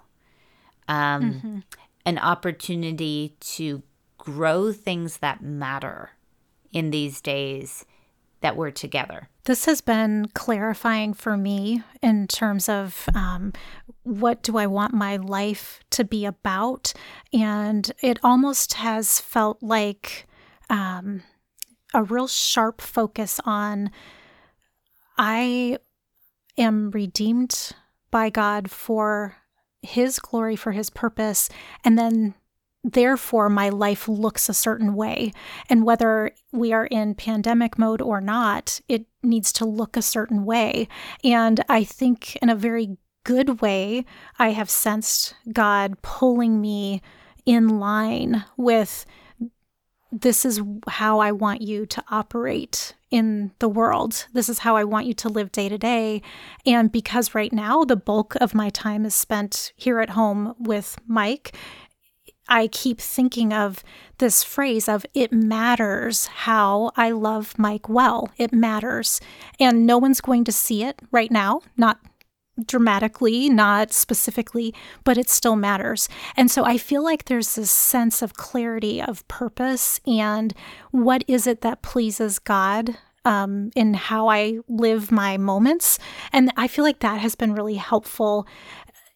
Um 0.87 1.21
mm-hmm. 1.23 1.59
an 2.05 2.17
opportunity 2.17 3.35
to 3.39 3.83
grow 4.17 4.71
things 4.71 5.17
that 5.17 5.41
matter 5.41 6.11
in 6.71 6.91
these 6.91 7.21
days 7.21 7.85
that 8.41 8.55
we're 8.55 8.71
together. 8.71 9.29
This 9.45 9.65
has 9.65 9.81
been 9.81 10.29
clarifying 10.33 11.13
for 11.13 11.37
me 11.37 11.83
in 12.01 12.27
terms 12.27 12.69
of 12.69 13.07
um, 13.15 13.53
what 14.03 14.41
do 14.41 14.57
I 14.57 14.67
want 14.67 14.93
my 14.93 15.17
life 15.17 15.79
to 15.91 16.03
be 16.03 16.25
about? 16.25 16.93
And 17.31 17.91
it 18.01 18.19
almost 18.23 18.73
has 18.73 19.19
felt 19.19 19.61
like 19.61 20.27
um, 20.69 21.23
a 21.93 22.03
real 22.03 22.27
sharp 22.27 22.81
focus 22.81 23.39
on 23.45 23.91
I 25.17 25.77
am 26.57 26.91
redeemed 26.91 27.71
by 28.09 28.29
God 28.29 28.71
for 28.71 29.37
his 29.81 30.19
glory, 30.19 30.55
for 30.55 30.71
his 30.71 30.89
purpose, 30.89 31.49
and 31.83 31.97
then 31.97 32.33
therefore 32.83 33.49
my 33.49 33.69
life 33.69 34.07
looks 34.07 34.49
a 34.49 34.53
certain 34.53 34.95
way. 34.95 35.31
And 35.69 35.85
whether 35.85 36.31
we 36.51 36.73
are 36.73 36.87
in 36.87 37.15
pandemic 37.15 37.77
mode 37.77 38.01
or 38.01 38.19
not, 38.19 38.81
it 38.87 39.05
needs 39.21 39.53
to 39.53 39.65
look 39.65 39.95
a 39.95 40.01
certain 40.01 40.45
way. 40.45 40.87
And 41.23 41.63
I 41.69 41.83
think 41.83 42.35
in 42.37 42.49
a 42.49 42.55
very 42.55 42.97
good 43.23 43.61
way, 43.61 44.05
I 44.39 44.49
have 44.49 44.69
sensed 44.69 45.35
God 45.51 46.01
pulling 46.01 46.61
me 46.61 47.01
in 47.45 47.79
line 47.79 48.45
with 48.57 49.05
this 50.11 50.43
is 50.43 50.61
how 50.87 51.19
I 51.19 51.31
want 51.31 51.61
you 51.61 51.85
to 51.85 52.03
operate 52.09 52.95
in 53.09 53.51
the 53.59 53.69
world. 53.69 54.27
This 54.33 54.49
is 54.49 54.59
how 54.59 54.75
I 54.75 54.83
want 54.83 55.05
you 55.05 55.13
to 55.15 55.29
live 55.29 55.51
day 55.51 55.69
to 55.69 55.77
day. 55.77 56.21
And 56.65 56.91
because 56.91 57.33
right 57.33 57.53
now 57.53 57.83
the 57.85 57.95
bulk 57.95 58.35
of 58.41 58.53
my 58.53 58.69
time 58.69 59.05
is 59.05 59.15
spent 59.15 59.71
here 59.75 59.99
at 59.99 60.11
home 60.11 60.53
with 60.59 60.97
Mike, 61.07 61.55
I 62.49 62.67
keep 62.67 62.99
thinking 62.99 63.53
of 63.53 63.83
this 64.17 64.43
phrase 64.43 64.89
of 64.89 65.05
it 65.13 65.31
matters 65.31 66.25
how 66.25 66.91
I 66.97 67.11
love 67.11 67.57
Mike 67.57 67.87
well. 67.87 68.29
It 68.37 68.51
matters. 68.51 69.21
And 69.59 69.85
no 69.85 69.97
one's 69.97 70.19
going 70.19 70.43
to 70.45 70.51
see 70.51 70.83
it 70.83 70.99
right 71.11 71.31
now, 71.31 71.61
not 71.77 71.99
dramatically, 72.67 73.49
not 73.49 73.91
specifically, 73.91 74.73
but 75.03 75.17
it 75.17 75.29
still 75.29 75.55
matters. 75.55 76.09
And 76.35 76.49
so 76.49 76.63
I 76.65 76.77
feel 76.77 77.03
like 77.03 77.25
there's 77.25 77.55
this 77.55 77.71
sense 77.71 78.21
of 78.21 78.33
clarity 78.35 79.01
of 79.01 79.27
purpose 79.27 79.99
and 80.05 80.53
what 80.91 81.23
is 81.27 81.47
it 81.47 81.61
that 81.61 81.81
pleases 81.81 82.39
God 82.39 82.97
um, 83.23 83.71
in 83.75 83.93
how 83.93 84.29
I 84.29 84.59
live 84.67 85.11
my 85.11 85.37
moments. 85.37 85.99
And 86.33 86.51
I 86.57 86.67
feel 86.67 86.83
like 86.83 86.99
that 86.99 87.19
has 87.19 87.35
been 87.35 87.53
really 87.53 87.75
helpful 87.75 88.47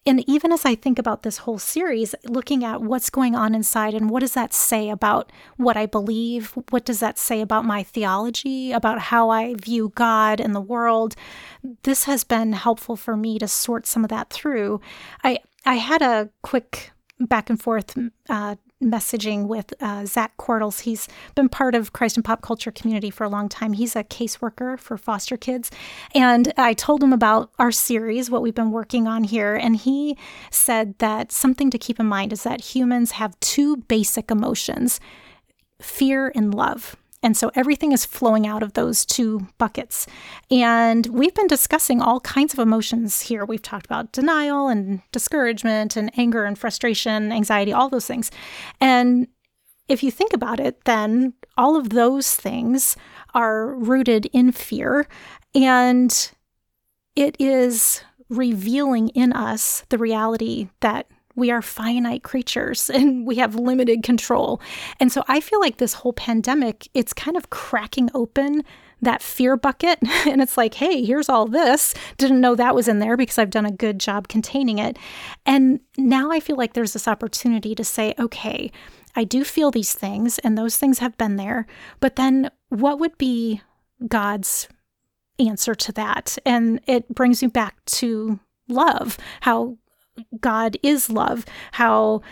and 0.06 0.22
even 0.28 0.52
as 0.52 0.64
I 0.64 0.76
think 0.76 0.98
about 0.98 1.22
this 1.22 1.38
whole 1.38 1.58
series, 1.58 2.14
looking 2.24 2.64
at 2.64 2.80
what's 2.80 3.10
going 3.10 3.34
on 3.34 3.54
inside 3.54 3.92
and 3.92 4.08
what 4.08 4.20
does 4.20 4.34
that 4.34 4.54
say 4.54 4.88
about 4.88 5.32
what 5.56 5.76
I 5.76 5.86
believe? 5.86 6.52
What 6.70 6.84
does 6.84 7.00
that 7.00 7.18
say 7.18 7.40
about 7.40 7.64
my 7.64 7.82
theology, 7.82 8.72
about 8.72 9.00
how 9.00 9.30
I 9.30 9.54
view 9.54 9.92
God 9.94 10.40
and 10.40 10.54
the 10.54 10.60
world? 10.60 11.16
This 11.82 12.04
has 12.04 12.22
been 12.22 12.52
helpful 12.52 12.94
for 12.96 13.16
me 13.16 13.38
to 13.40 13.48
sort 13.48 13.86
some 13.86 14.04
of 14.04 14.10
that 14.10 14.30
through. 14.30 14.80
I 15.24 15.40
I 15.64 15.74
had 15.74 16.02
a 16.02 16.30
quick 16.42 16.92
back 17.18 17.50
and 17.50 17.60
forth 17.60 17.98
uh, 18.28 18.56
messaging 18.82 19.46
with 19.46 19.72
uh, 19.80 20.04
Zach 20.04 20.36
Quartles. 20.36 20.80
He's 20.80 21.08
been 21.34 21.48
part 21.48 21.74
of 21.74 21.92
Christ 21.92 22.16
and 22.16 22.24
pop 22.24 22.42
culture 22.42 22.70
community 22.70 23.10
for 23.10 23.24
a 23.24 23.28
long 23.28 23.48
time. 23.48 23.72
He's 23.72 23.96
a 23.96 24.04
caseworker 24.04 24.78
for 24.78 24.98
foster 24.98 25.36
kids. 25.36 25.70
And 26.14 26.52
I 26.56 26.74
told 26.74 27.02
him 27.02 27.12
about 27.12 27.50
our 27.58 27.72
series, 27.72 28.30
what 28.30 28.42
we've 28.42 28.54
been 28.54 28.72
working 28.72 29.06
on 29.06 29.24
here. 29.24 29.54
And 29.54 29.76
he 29.76 30.18
said 30.50 30.98
that 30.98 31.32
something 31.32 31.70
to 31.70 31.78
keep 31.78 31.98
in 31.98 32.06
mind 32.06 32.32
is 32.32 32.42
that 32.42 32.60
humans 32.60 33.12
have 33.12 33.38
two 33.40 33.78
basic 33.78 34.30
emotions 34.30 35.00
fear 35.80 36.32
and 36.34 36.54
love. 36.54 36.96
And 37.26 37.36
so 37.36 37.50
everything 37.56 37.90
is 37.90 38.06
flowing 38.06 38.46
out 38.46 38.62
of 38.62 38.74
those 38.74 39.04
two 39.04 39.48
buckets. 39.58 40.06
And 40.48 41.04
we've 41.08 41.34
been 41.34 41.48
discussing 41.48 42.00
all 42.00 42.20
kinds 42.20 42.52
of 42.52 42.60
emotions 42.60 43.22
here. 43.22 43.44
We've 43.44 43.60
talked 43.60 43.84
about 43.84 44.12
denial 44.12 44.68
and 44.68 45.02
discouragement 45.10 45.96
and 45.96 46.16
anger 46.16 46.44
and 46.44 46.56
frustration, 46.56 47.32
anxiety, 47.32 47.72
all 47.72 47.88
those 47.88 48.06
things. 48.06 48.30
And 48.80 49.26
if 49.88 50.04
you 50.04 50.12
think 50.12 50.34
about 50.34 50.60
it, 50.60 50.84
then 50.84 51.34
all 51.58 51.74
of 51.74 51.88
those 51.90 52.32
things 52.32 52.96
are 53.34 53.74
rooted 53.74 54.26
in 54.26 54.52
fear. 54.52 55.08
And 55.52 56.30
it 57.16 57.34
is 57.40 58.04
revealing 58.28 59.08
in 59.08 59.32
us 59.32 59.84
the 59.88 59.98
reality 59.98 60.68
that 60.78 61.08
we 61.36 61.50
are 61.50 61.62
finite 61.62 62.24
creatures 62.24 62.90
and 62.94 63.26
we 63.26 63.36
have 63.36 63.54
limited 63.54 64.02
control. 64.02 64.60
And 64.98 65.12
so 65.12 65.22
I 65.28 65.40
feel 65.40 65.60
like 65.60 65.76
this 65.76 65.94
whole 65.94 66.12
pandemic, 66.12 66.88
it's 66.94 67.12
kind 67.12 67.36
of 67.36 67.50
cracking 67.50 68.10
open 68.14 68.64
that 69.02 69.22
fear 69.22 69.56
bucket. 69.56 69.98
And 70.26 70.42
it's 70.42 70.56
like, 70.56 70.74
hey, 70.74 71.04
here's 71.04 71.28
all 71.28 71.46
this. 71.46 71.94
Didn't 72.16 72.40
know 72.40 72.56
that 72.56 72.74
was 72.74 72.88
in 72.88 72.98
there 72.98 73.16
because 73.16 73.38
I've 73.38 73.50
done 73.50 73.66
a 73.66 73.70
good 73.70 74.00
job 74.00 74.26
containing 74.26 74.78
it. 74.78 74.98
And 75.44 75.80
now 75.96 76.32
I 76.32 76.40
feel 76.40 76.56
like 76.56 76.72
there's 76.72 76.94
this 76.94 77.06
opportunity 77.06 77.74
to 77.74 77.84
say, 77.84 78.14
okay, 78.18 78.72
I 79.14 79.24
do 79.24 79.44
feel 79.44 79.70
these 79.70 79.94
things 79.94 80.38
and 80.40 80.58
those 80.58 80.76
things 80.76 80.98
have 80.98 81.16
been 81.16 81.36
there. 81.36 81.66
But 82.00 82.16
then 82.16 82.50
what 82.70 82.98
would 82.98 83.16
be 83.18 83.60
God's 84.08 84.68
answer 85.38 85.74
to 85.74 85.92
that? 85.92 86.38
And 86.44 86.80
it 86.86 87.08
brings 87.14 87.42
me 87.42 87.48
back 87.48 87.82
to 87.86 88.40
love, 88.68 89.16
how 89.42 89.78
God 90.40 90.76
is 90.82 91.10
love, 91.10 91.44
how 91.72 92.22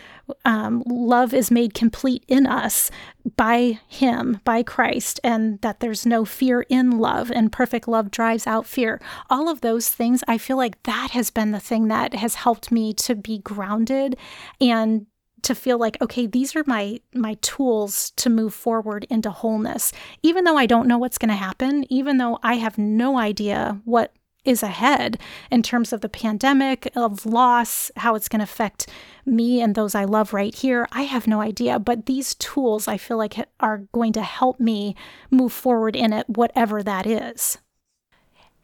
um, 0.44 0.82
love 0.86 1.34
is 1.34 1.50
made 1.50 1.74
complete 1.74 2.24
in 2.28 2.46
us 2.46 2.90
by 3.36 3.78
Him, 3.88 4.40
by 4.44 4.62
Christ, 4.62 5.20
and 5.22 5.60
that 5.60 5.80
there's 5.80 6.06
no 6.06 6.24
fear 6.24 6.62
in 6.62 6.98
love, 6.98 7.30
and 7.30 7.52
perfect 7.52 7.88
love 7.88 8.10
drives 8.10 8.46
out 8.46 8.66
fear. 8.66 9.00
All 9.28 9.48
of 9.48 9.60
those 9.60 9.88
things, 9.88 10.24
I 10.28 10.38
feel 10.38 10.56
like 10.56 10.82
that 10.84 11.10
has 11.12 11.30
been 11.30 11.52
the 11.52 11.60
thing 11.60 11.88
that 11.88 12.14
has 12.14 12.36
helped 12.36 12.72
me 12.72 12.94
to 12.94 13.14
be 13.14 13.38
grounded 13.38 14.16
and 14.60 15.06
to 15.42 15.54
feel 15.54 15.78
like 15.78 16.00
okay 16.00 16.26
these 16.26 16.56
are 16.56 16.64
my 16.66 16.98
my 17.12 17.34
tools 17.42 18.12
to 18.16 18.30
move 18.30 18.54
forward 18.54 19.06
into 19.10 19.30
wholeness 19.30 19.92
even 20.22 20.44
though 20.44 20.56
i 20.56 20.64
don't 20.64 20.88
know 20.88 20.96
what's 20.96 21.18
going 21.18 21.28
to 21.28 21.34
happen 21.34 21.84
even 21.90 22.16
though 22.16 22.38
i 22.42 22.54
have 22.54 22.78
no 22.78 23.18
idea 23.18 23.78
what 23.84 24.12
is 24.44 24.62
ahead 24.62 25.18
in 25.50 25.62
terms 25.62 25.92
of 25.92 26.00
the 26.00 26.08
pandemic, 26.08 26.90
of 26.94 27.26
loss, 27.26 27.90
how 27.96 28.14
it's 28.14 28.28
going 28.28 28.40
to 28.40 28.44
affect 28.44 28.88
me 29.24 29.60
and 29.60 29.74
those 29.74 29.94
I 29.94 30.04
love 30.04 30.32
right 30.32 30.54
here. 30.54 30.86
I 30.92 31.02
have 31.02 31.26
no 31.26 31.40
idea. 31.40 31.78
But 31.78 32.06
these 32.06 32.34
tools 32.34 32.86
I 32.86 32.96
feel 32.96 33.16
like 33.16 33.36
are 33.60 33.84
going 33.92 34.12
to 34.14 34.22
help 34.22 34.60
me 34.60 34.94
move 35.30 35.52
forward 35.52 35.96
in 35.96 36.12
it, 36.12 36.28
whatever 36.28 36.82
that 36.82 37.06
is. 37.06 37.58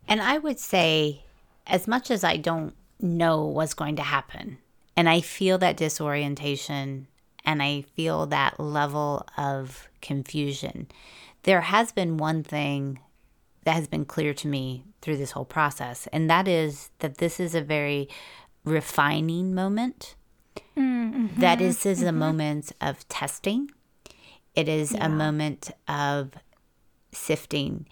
And 0.07 0.21
I 0.21 0.39
would 0.39 0.59
say, 0.59 1.25
as 1.67 1.87
much 1.87 2.11
as 2.11 2.25
I 2.25 2.37
don't 2.37 2.75
know 3.01 3.45
what's 3.45 3.75
going 3.75 3.97
to 3.97 4.03
happen, 4.03 4.59
and 4.97 5.09
I 5.09 5.21
feel 5.21 5.57
that 5.59 5.77
disorientation 5.77 7.07
and 7.45 7.63
I 7.63 7.83
feel 7.95 8.27
that 8.27 8.61
level 8.61 9.27
of 9.39 9.89
confusion, 10.03 10.89
there 11.45 11.63
has 11.63 11.93
been 11.93 12.19
one 12.19 12.43
thing 12.43 13.01
that 13.65 13.75
has 13.75 13.87
been 13.87 14.05
clear 14.05 14.35
to 14.35 14.49
me 14.49 14.85
through 15.03 15.17
this 15.17 15.33
whole 15.33 15.45
process, 15.45 16.09
and 16.13 16.29
that 16.31 16.47
is 16.49 16.91
that 16.99 17.19
this 17.19 17.41
is 17.41 17.55
a 17.55 17.63
very 17.63 18.09
refining 18.65 19.55
moment. 19.55 20.15
Mm-hmm. 20.77 21.41
That 21.41 21.61
is, 21.61 21.85
is 21.87 22.01
mm-hmm. 22.01 22.09
a 22.09 22.13
moment 22.13 22.73
of 22.81 23.09
testing. 23.09 23.71
It 24.55 24.69
is 24.69 24.93
yeah. 24.93 25.07
a 25.07 25.09
moment 25.09 25.71
of 25.89 26.33
sifting. 27.13 27.87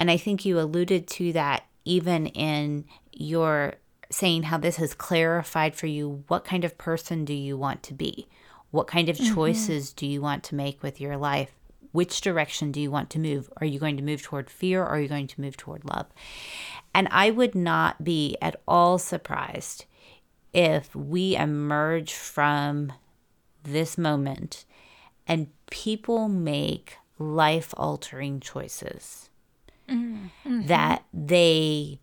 And 0.00 0.10
I 0.10 0.16
think 0.16 0.44
you 0.44 0.58
alluded 0.60 1.06
to 1.08 1.32
that 1.32 1.64
even 1.84 2.26
in 2.28 2.84
your 3.12 3.74
saying 4.10 4.44
how 4.44 4.58
this 4.58 4.76
has 4.76 4.94
clarified 4.94 5.74
for 5.74 5.86
you 5.86 6.24
what 6.28 6.44
kind 6.44 6.64
of 6.64 6.78
person 6.78 7.24
do 7.24 7.34
you 7.34 7.56
want 7.56 7.82
to 7.84 7.94
be? 7.94 8.26
What 8.70 8.86
kind 8.86 9.08
of 9.08 9.16
mm-hmm. 9.16 9.34
choices 9.34 9.88
mm-hmm. 9.88 9.96
do 9.96 10.06
you 10.06 10.20
want 10.20 10.44
to 10.44 10.54
make 10.54 10.82
with 10.82 11.00
your 11.00 11.16
life? 11.16 11.57
Which 11.92 12.20
direction 12.20 12.72
do 12.72 12.80
you 12.80 12.90
want 12.90 13.10
to 13.10 13.18
move? 13.18 13.50
Are 13.58 13.66
you 13.66 13.78
going 13.78 13.96
to 13.96 14.02
move 14.02 14.22
toward 14.22 14.50
fear 14.50 14.82
or 14.82 14.88
are 14.88 15.00
you 15.00 15.08
going 15.08 15.26
to 15.28 15.40
move 15.40 15.56
toward 15.56 15.84
love? 15.84 16.06
And 16.94 17.08
I 17.10 17.30
would 17.30 17.54
not 17.54 18.04
be 18.04 18.36
at 18.42 18.60
all 18.66 18.98
surprised 18.98 19.84
if 20.52 20.94
we 20.94 21.36
emerge 21.36 22.12
from 22.12 22.92
this 23.62 23.98
moment 23.98 24.64
and 25.26 25.48
people 25.70 26.28
make 26.28 26.96
life 27.18 27.74
altering 27.76 28.40
choices 28.40 29.28
mm-hmm. 29.88 30.66
that 30.66 31.04
they 31.12 32.00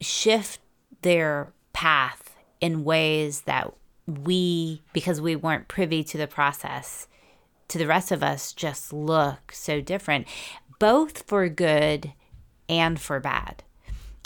shift 0.00 0.60
their 1.02 1.52
path 1.72 2.36
in 2.60 2.84
ways 2.84 3.42
that 3.42 3.72
we, 4.06 4.82
because 4.92 5.20
we 5.20 5.36
weren't 5.36 5.68
privy 5.68 6.02
to 6.04 6.18
the 6.18 6.26
process, 6.26 7.06
to 7.70 7.78
the 7.78 7.86
rest 7.86 8.12
of 8.12 8.22
us 8.22 8.52
just 8.52 8.92
look 8.92 9.52
so 9.52 9.80
different, 9.80 10.26
both 10.78 11.22
for 11.22 11.48
good 11.48 12.12
and 12.68 13.00
for 13.00 13.20
bad. 13.20 13.62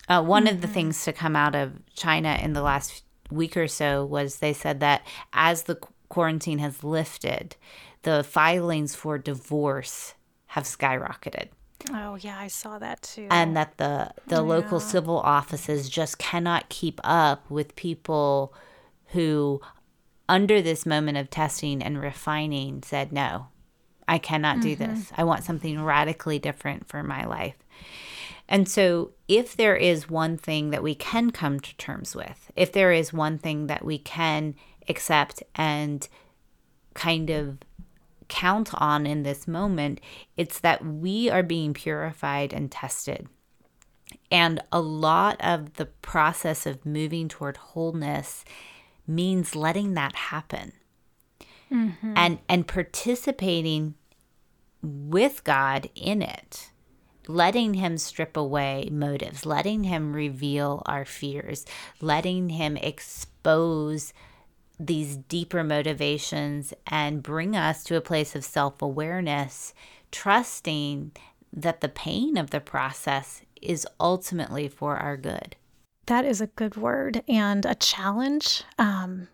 Uh, 0.09 0.23
one 0.23 0.45
mm-hmm. 0.45 0.55
of 0.55 0.61
the 0.61 0.67
mm-hmm. 0.67 0.75
things 0.75 1.05
to 1.05 1.13
come 1.13 1.37
out 1.37 1.55
of 1.55 1.73
China 1.95 2.39
in 2.43 2.53
the 2.53 2.63
last 2.63 3.05
week 3.31 3.57
or 3.57 3.69
so 3.69 4.05
was 4.05 4.37
they 4.37 4.53
said 4.53 4.81
that 4.81 5.07
as 5.33 5.63
the 5.63 5.79
quarantine 6.09 6.59
has 6.59 6.85
lifted, 6.85 7.57
the 8.03 8.23
filings 8.23 8.95
for 8.95 9.19
divorce 9.19 10.15
have 10.49 10.65
skyrocketed. 10.65 11.49
Oh 11.91 12.15
yeah, 12.15 12.39
I 12.39 12.49
saw 12.49 12.79
that 12.79 13.03
too. 13.03 13.29
And 13.31 13.57
that 13.57 13.77
the 13.77 14.11
the 14.27 14.37
yeah. 14.37 14.41
local 14.41 14.81
civil 14.81 15.19
offices 15.19 15.89
just 15.89 16.19
cannot 16.19 16.69
keep 16.69 17.01
up 17.05 17.51
with 17.51 17.77
people 17.77 18.55
who 19.09 19.61
under 20.29 20.63
this 20.63 20.87
moment 20.87 21.19
of 21.19 21.31
testing 21.31 21.83
and 21.83 22.01
refining, 22.01 22.83
said, 22.83 23.13
No, 23.13 23.49
I 24.07 24.19
cannot 24.19 24.61
do 24.61 24.77
mm-hmm. 24.77 24.95
this. 24.95 25.13
I 25.17 25.25
want 25.25 25.45
something 25.45 25.83
radically 25.83 26.39
different 26.39 26.89
for 26.89 27.03
my 27.03 27.25
life. 27.25 27.57
And 28.49 28.69
so, 28.69 29.13
if 29.27 29.57
there 29.57 29.77
is 29.77 30.11
one 30.11 30.37
thing 30.37 30.71
that 30.71 30.83
we 30.83 30.95
can 30.95 31.31
come 31.31 31.61
to 31.61 31.77
terms 31.77 32.15
with, 32.15 32.51
if 32.57 32.73
there 32.73 32.93
is 32.93 33.13
one 33.13 33.39
thing 33.39 33.69
that 33.69 33.85
we 33.85 33.99
can 33.99 34.55
accept 34.89 35.43
and 35.55 36.07
kind 36.93 37.31
of 37.31 37.59
count 38.29 38.71
on 38.75 39.07
in 39.07 39.23
this 39.23 39.49
moment, 39.49 40.01
it's 40.37 40.61
that 40.61 40.85
we 40.85 41.31
are 41.31 41.43
being 41.43 41.73
purified 41.73 42.53
and 42.53 42.71
tested. 42.71 43.29
And 44.31 44.63
a 44.71 44.81
lot 44.81 45.41
of 45.41 45.75
the 45.75 45.87
process 45.87 46.67
of 46.67 46.85
moving 46.85 47.29
toward 47.29 47.57
wholeness 47.57 48.45
means 49.07 49.55
letting 49.55 49.95
that 49.95 50.15
happen 50.15 50.73
mm-hmm. 51.71 52.13
and 52.17 52.39
and 52.49 52.67
participating 52.67 53.95
with 54.83 55.45
God 55.45 55.89
in 55.95 56.23
it 56.23 56.71
letting 57.27 57.75
him 57.75 57.97
strip 57.97 58.37
away 58.37 58.89
motives 58.93 59.47
letting 59.47 59.85
him 59.85 60.13
reveal 60.13 60.83
our 60.87 61.05
fears 61.05 61.65
letting 62.01 62.51
him 62.51 62.77
expose 62.77 64.13
these 64.79 65.17
deeper 65.17 65.65
motivations 65.65 66.75
and 66.87 67.23
bring 67.23 67.57
us 67.57 67.85
to 67.85 67.97
a 67.97 68.01
place 68.01 68.35
of 68.35 68.45
self-awareness 68.45 69.73
trusting 70.11 71.13
that 71.53 71.81
the 71.81 71.89
pain 71.89 72.37
of 72.37 72.51
the 72.51 72.61
process 72.61 73.43
is 73.63 73.87
ultimately 73.99 74.69
for 74.69 74.97
our 74.97 75.17
good 75.17 75.57
that 76.07 76.25
is 76.25 76.41
a 76.41 76.47
good 76.49 76.77
word 76.77 77.23
and 77.29 77.65
a 77.65 77.75
challenge. 77.75 78.65
Um, 78.79 79.29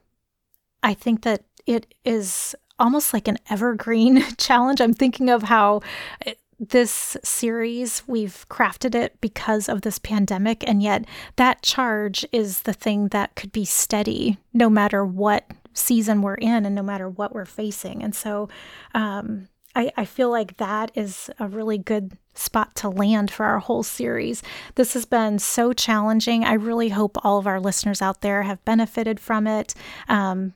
I 0.82 0.94
think 0.94 1.22
that 1.22 1.44
it 1.66 1.94
is 2.04 2.54
almost 2.78 3.12
like 3.12 3.28
an 3.28 3.38
evergreen 3.48 4.22
challenge. 4.38 4.80
I'm 4.80 4.94
thinking 4.94 5.28
of 5.28 5.44
how 5.44 5.82
eh, 6.26 6.34
this 6.58 7.16
series, 7.24 8.02
we've 8.06 8.46
crafted 8.48 8.94
it 8.94 9.18
because 9.20 9.68
of 9.68 9.82
this 9.82 9.98
pandemic, 9.98 10.66
and 10.68 10.82
yet 10.82 11.06
that 11.36 11.62
charge 11.62 12.26
is 12.32 12.62
the 12.62 12.74
thing 12.74 13.08
that 13.08 13.34
could 13.34 13.50
be 13.50 13.64
steady 13.64 14.36
no 14.52 14.68
matter 14.68 15.04
what 15.04 15.50
season 15.72 16.20
we're 16.20 16.34
in 16.34 16.66
and 16.66 16.74
no 16.74 16.82
matter 16.82 17.08
what 17.08 17.34
we're 17.34 17.44
facing. 17.44 18.02
And 18.02 18.14
so 18.14 18.48
um, 18.94 19.48
I, 19.74 19.92
I 19.96 20.04
feel 20.04 20.30
like 20.30 20.56
that 20.56 20.90
is 20.94 21.30
a 21.38 21.46
really 21.46 21.78
good 21.78 22.16
spot 22.34 22.74
to 22.76 22.88
land 22.88 23.30
for 23.30 23.44
our 23.44 23.58
whole 23.58 23.82
series. 23.82 24.42
This 24.74 24.94
has 24.94 25.04
been 25.04 25.38
so 25.38 25.72
challenging. 25.72 26.44
I 26.44 26.54
really 26.54 26.88
hope 26.88 27.24
all 27.24 27.38
of 27.38 27.46
our 27.46 27.60
listeners 27.60 28.02
out 28.02 28.20
there 28.20 28.42
have 28.42 28.64
benefited 28.64 29.20
from 29.20 29.46
it. 29.46 29.74
Um, 30.08 30.54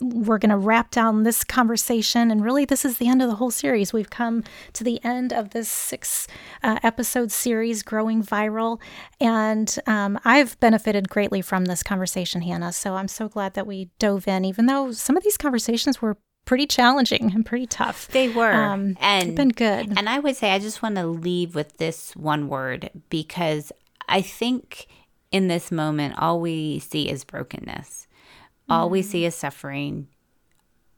we're 0.00 0.38
going 0.38 0.50
to 0.50 0.56
wrap 0.56 0.90
down 0.90 1.22
this 1.22 1.44
conversation. 1.44 2.30
And 2.30 2.44
really, 2.44 2.64
this 2.64 2.84
is 2.84 2.98
the 2.98 3.08
end 3.08 3.22
of 3.22 3.28
the 3.28 3.36
whole 3.36 3.52
series. 3.52 3.92
We've 3.92 4.10
come 4.10 4.42
to 4.72 4.82
the 4.82 5.02
end 5.04 5.32
of 5.32 5.50
this 5.50 5.68
six 5.68 6.26
uh, 6.62 6.80
episode 6.82 7.30
series, 7.30 7.84
Growing 7.84 8.22
Viral. 8.22 8.80
And 9.20 9.74
um, 9.86 10.18
I've 10.24 10.58
benefited 10.58 11.08
greatly 11.08 11.40
from 11.40 11.66
this 11.66 11.84
conversation, 11.84 12.42
Hannah. 12.42 12.72
So 12.72 12.94
I'm 12.94 13.08
so 13.08 13.28
glad 13.28 13.54
that 13.54 13.66
we 13.66 13.90
dove 14.00 14.26
in, 14.26 14.44
even 14.44 14.66
though 14.66 14.90
some 14.90 15.16
of 15.16 15.22
these 15.22 15.38
conversations 15.38 16.02
were 16.02 16.16
pretty 16.44 16.66
challenging 16.66 17.32
and 17.34 17.46
pretty 17.46 17.66
tough. 17.66 18.08
They 18.08 18.28
were. 18.28 18.52
Um, 18.52 18.96
and 19.00 19.36
been 19.36 19.50
good. 19.50 19.96
And 19.96 20.08
I 20.08 20.18
would 20.18 20.36
say 20.36 20.50
I 20.50 20.58
just 20.58 20.82
want 20.82 20.96
to 20.96 21.06
leave 21.06 21.54
with 21.54 21.76
this 21.78 22.14
one 22.16 22.48
word 22.48 22.90
because 23.10 23.72
I 24.08 24.22
think 24.22 24.86
in 25.30 25.48
this 25.48 25.70
moment 25.70 26.14
all 26.18 26.40
we 26.40 26.78
see 26.78 27.08
is 27.08 27.24
brokenness. 27.24 28.06
All 28.68 28.88
we 28.88 29.02
see 29.02 29.24
is 29.26 29.34
suffering, 29.34 30.08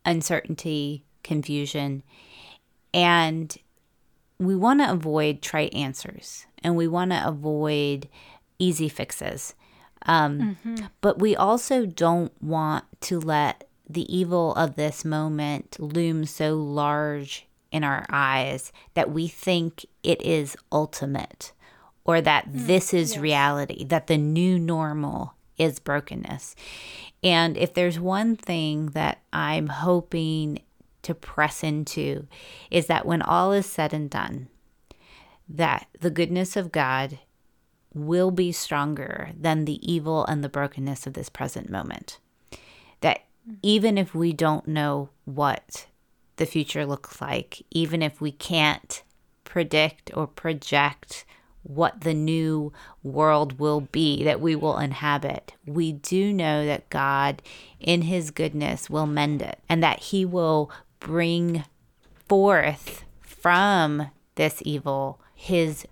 uncertainty, 0.05 1.05
confusion. 1.25 2.05
And 2.93 3.57
we 4.39 4.55
want 4.55 4.81
to 4.81 4.91
avoid 4.91 5.43
trite 5.43 5.75
answers 5.75 6.47
and 6.63 6.77
we 6.77 6.87
want 6.87 7.11
to 7.11 7.27
avoid 7.27 8.09
easy 8.59 8.89
fixes. 8.89 9.55
Um, 10.07 10.59
mm-hmm. 10.65 10.87
But 11.01 11.19
we 11.19 11.35
also 11.35 11.87
don't 11.87 12.33
want 12.43 12.85
to 13.03 13.19
let 13.19 13.69
the 13.89 14.15
evil 14.15 14.55
of 14.55 14.77
this 14.77 15.05
moment 15.05 15.79
looms 15.79 16.31
so 16.31 16.55
large 16.55 17.47
in 17.71 17.85
our 17.85 18.07
eyes 18.09 18.73
that 18.95 19.11
we 19.11 19.29
think 19.29 19.85
it 20.03 20.23
is 20.23 20.57
ultimate 20.71 21.53
or 22.05 22.21
that 22.21 22.49
mm, 22.49 22.67
this 22.67 22.95
is 22.95 23.13
yes. 23.13 23.21
reality, 23.21 23.85
that 23.85 24.07
the 24.07 24.17
new 24.17 24.59
normal 24.59 25.35
is 25.59 25.79
brokenness. 25.79 26.55
And 27.23 27.57
if 27.57 27.75
there's 27.75 27.99
one 27.99 28.37
thing 28.37 28.89
that 28.89 29.23
I'm 29.33 29.69
hoping 29.69 30.61
to 31.03 31.15
press 31.15 31.63
into 31.63 32.27
is 32.71 32.87
that 32.87 33.07
when 33.07 33.23
all 33.23 33.53
is 33.53 33.67
said 33.67 33.93
and 33.93 34.11
done, 34.11 34.49
that 35.49 35.87
the 36.01 36.11
goodness 36.11 36.57
of 36.57 36.73
God 36.73 37.19
will 37.93 38.31
be 38.31 38.51
stronger 38.51 39.31
than 39.39 39.65
the 39.65 39.93
evil 39.93 40.25
and 40.27 40.43
the 40.43 40.49
brokenness 40.49 41.07
of 41.07 41.15
this 41.15 41.29
present 41.29 41.71
moment. 41.71 42.19
That 43.47 43.57
even 43.63 43.99
if 43.99 44.15
we 44.15 44.33
don't 44.33 44.69
know 44.69 45.11
what 45.25 45.87
the 46.37 46.47
future 46.47 46.87
looks 46.87 47.21
like, 47.21 47.63
even 47.71 48.03
if 48.03 48.21
we 48.21 48.33
can't 48.33 49.03
predict 49.45 50.11
or 50.15 50.27
project 50.27 51.25
what 51.65 52.03
the 52.03 52.15
new 52.15 52.73
world 53.03 53.59
will 53.59 53.81
be 53.81 54.23
that 54.23 54.41
we 54.41 54.55
will 54.55 54.79
inhabit. 54.79 55.55
We 55.67 55.93
do 55.93 56.33
know 56.33 56.65
that 56.67 56.91
God, 56.91 57.43
in 57.81 58.03
His 58.03 58.31
goodness, 58.31 58.91
will 58.91 59.07
mend 59.07 59.43
it 59.43 59.59
and 59.69 59.83
that 59.83 60.01
He 60.01 60.25
will 60.25 60.71
bring 61.01 61.65
forth 62.29 63.05
from 63.21 64.11
this 64.35 64.63
evil 64.65 65.21
His 65.35 65.87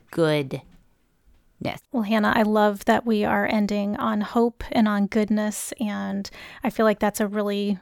Well, 1.93 2.03
Hannah, 2.03 2.33
I 2.35 2.43
love 2.43 2.85
that 2.87 3.07
we 3.07 3.25
are 3.25 3.47
ending 3.47 3.97
on 3.97 4.21
hope 4.21 4.65
and 4.73 4.89
on 4.89 5.07
goodness. 5.07 5.73
And 5.81 6.31
I 6.63 6.71
feel 6.71 6.85
like 6.85 6.99
that's 6.99 7.21
a 7.21 7.27
really 7.27 7.79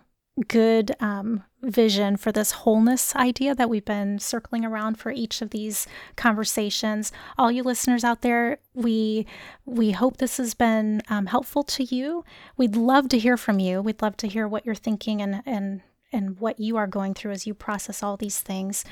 good 0.48 0.94
um, 1.00 1.44
vision 1.62 2.16
for 2.16 2.32
this 2.32 2.52
wholeness 2.52 3.14
idea 3.16 3.54
that 3.54 3.68
we've 3.68 3.84
been 3.84 4.18
circling 4.18 4.64
around 4.64 4.96
for 4.98 5.10
each 5.10 5.42
of 5.42 5.50
these 5.50 5.86
conversations. 6.16 7.12
All 7.36 7.50
you 7.50 7.62
listeners 7.62 8.04
out 8.04 8.22
there, 8.22 8.58
we 8.74 9.26
we 9.64 9.90
hope 9.90 10.16
this 10.16 10.38
has 10.38 10.54
been 10.54 11.02
um, 11.08 11.26
helpful 11.26 11.62
to 11.64 11.84
you. 11.84 12.24
We'd 12.56 12.76
love 12.76 13.08
to 13.10 13.18
hear 13.18 13.36
from 13.36 13.58
you. 13.58 13.82
We'd 13.82 14.02
love 14.02 14.16
to 14.18 14.28
hear 14.28 14.48
what 14.48 14.64
you're 14.64 14.74
thinking 14.74 15.20
and 15.20 15.42
and 15.44 15.82
and 16.12 16.40
what 16.40 16.58
you 16.58 16.76
are 16.76 16.86
going 16.86 17.14
through 17.14 17.32
as 17.32 17.46
you 17.46 17.54
process 17.54 18.02
all 18.02 18.16
these 18.16 18.40
things. 18.40 18.84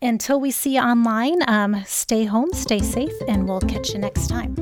Until 0.00 0.40
we 0.40 0.50
see 0.52 0.76
you 0.76 0.80
online, 0.80 1.38
um, 1.48 1.82
stay 1.84 2.24
home, 2.24 2.52
stay 2.52 2.78
safe, 2.78 3.12
and 3.26 3.48
we'll 3.48 3.60
catch 3.60 3.92
you 3.92 3.98
next 3.98 4.28
time. 4.28 4.54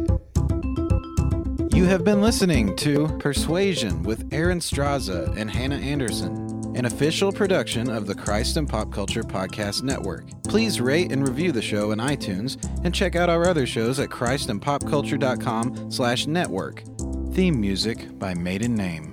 You 1.72 1.84
have 1.84 2.04
been 2.04 2.22
listening 2.22 2.74
to 2.76 3.06
Persuasion 3.18 4.02
with 4.02 4.26
Erin 4.32 4.60
Straza 4.60 5.36
and 5.36 5.50
Hannah 5.50 5.76
Anderson, 5.76 6.74
an 6.74 6.86
official 6.86 7.30
production 7.32 7.90
of 7.90 8.06
the 8.06 8.14
Christ 8.14 8.56
and 8.56 8.66
Pop 8.66 8.90
Culture 8.90 9.22
Podcast 9.22 9.82
Network. 9.82 10.24
Please 10.44 10.80
rate 10.80 11.12
and 11.12 11.28
review 11.28 11.52
the 11.52 11.60
show 11.60 11.90
in 11.90 11.98
iTunes 11.98 12.56
and 12.82 12.94
check 12.94 13.14
out 13.14 13.28
our 13.28 13.46
other 13.46 13.66
shows 13.66 14.00
at 14.00 14.08
christandpopculture.com 14.08 15.90
slash 15.90 16.26
network. 16.26 16.82
Theme 17.34 17.60
music 17.60 18.18
by 18.18 18.32
Maiden 18.32 18.74
Name. 18.74 19.12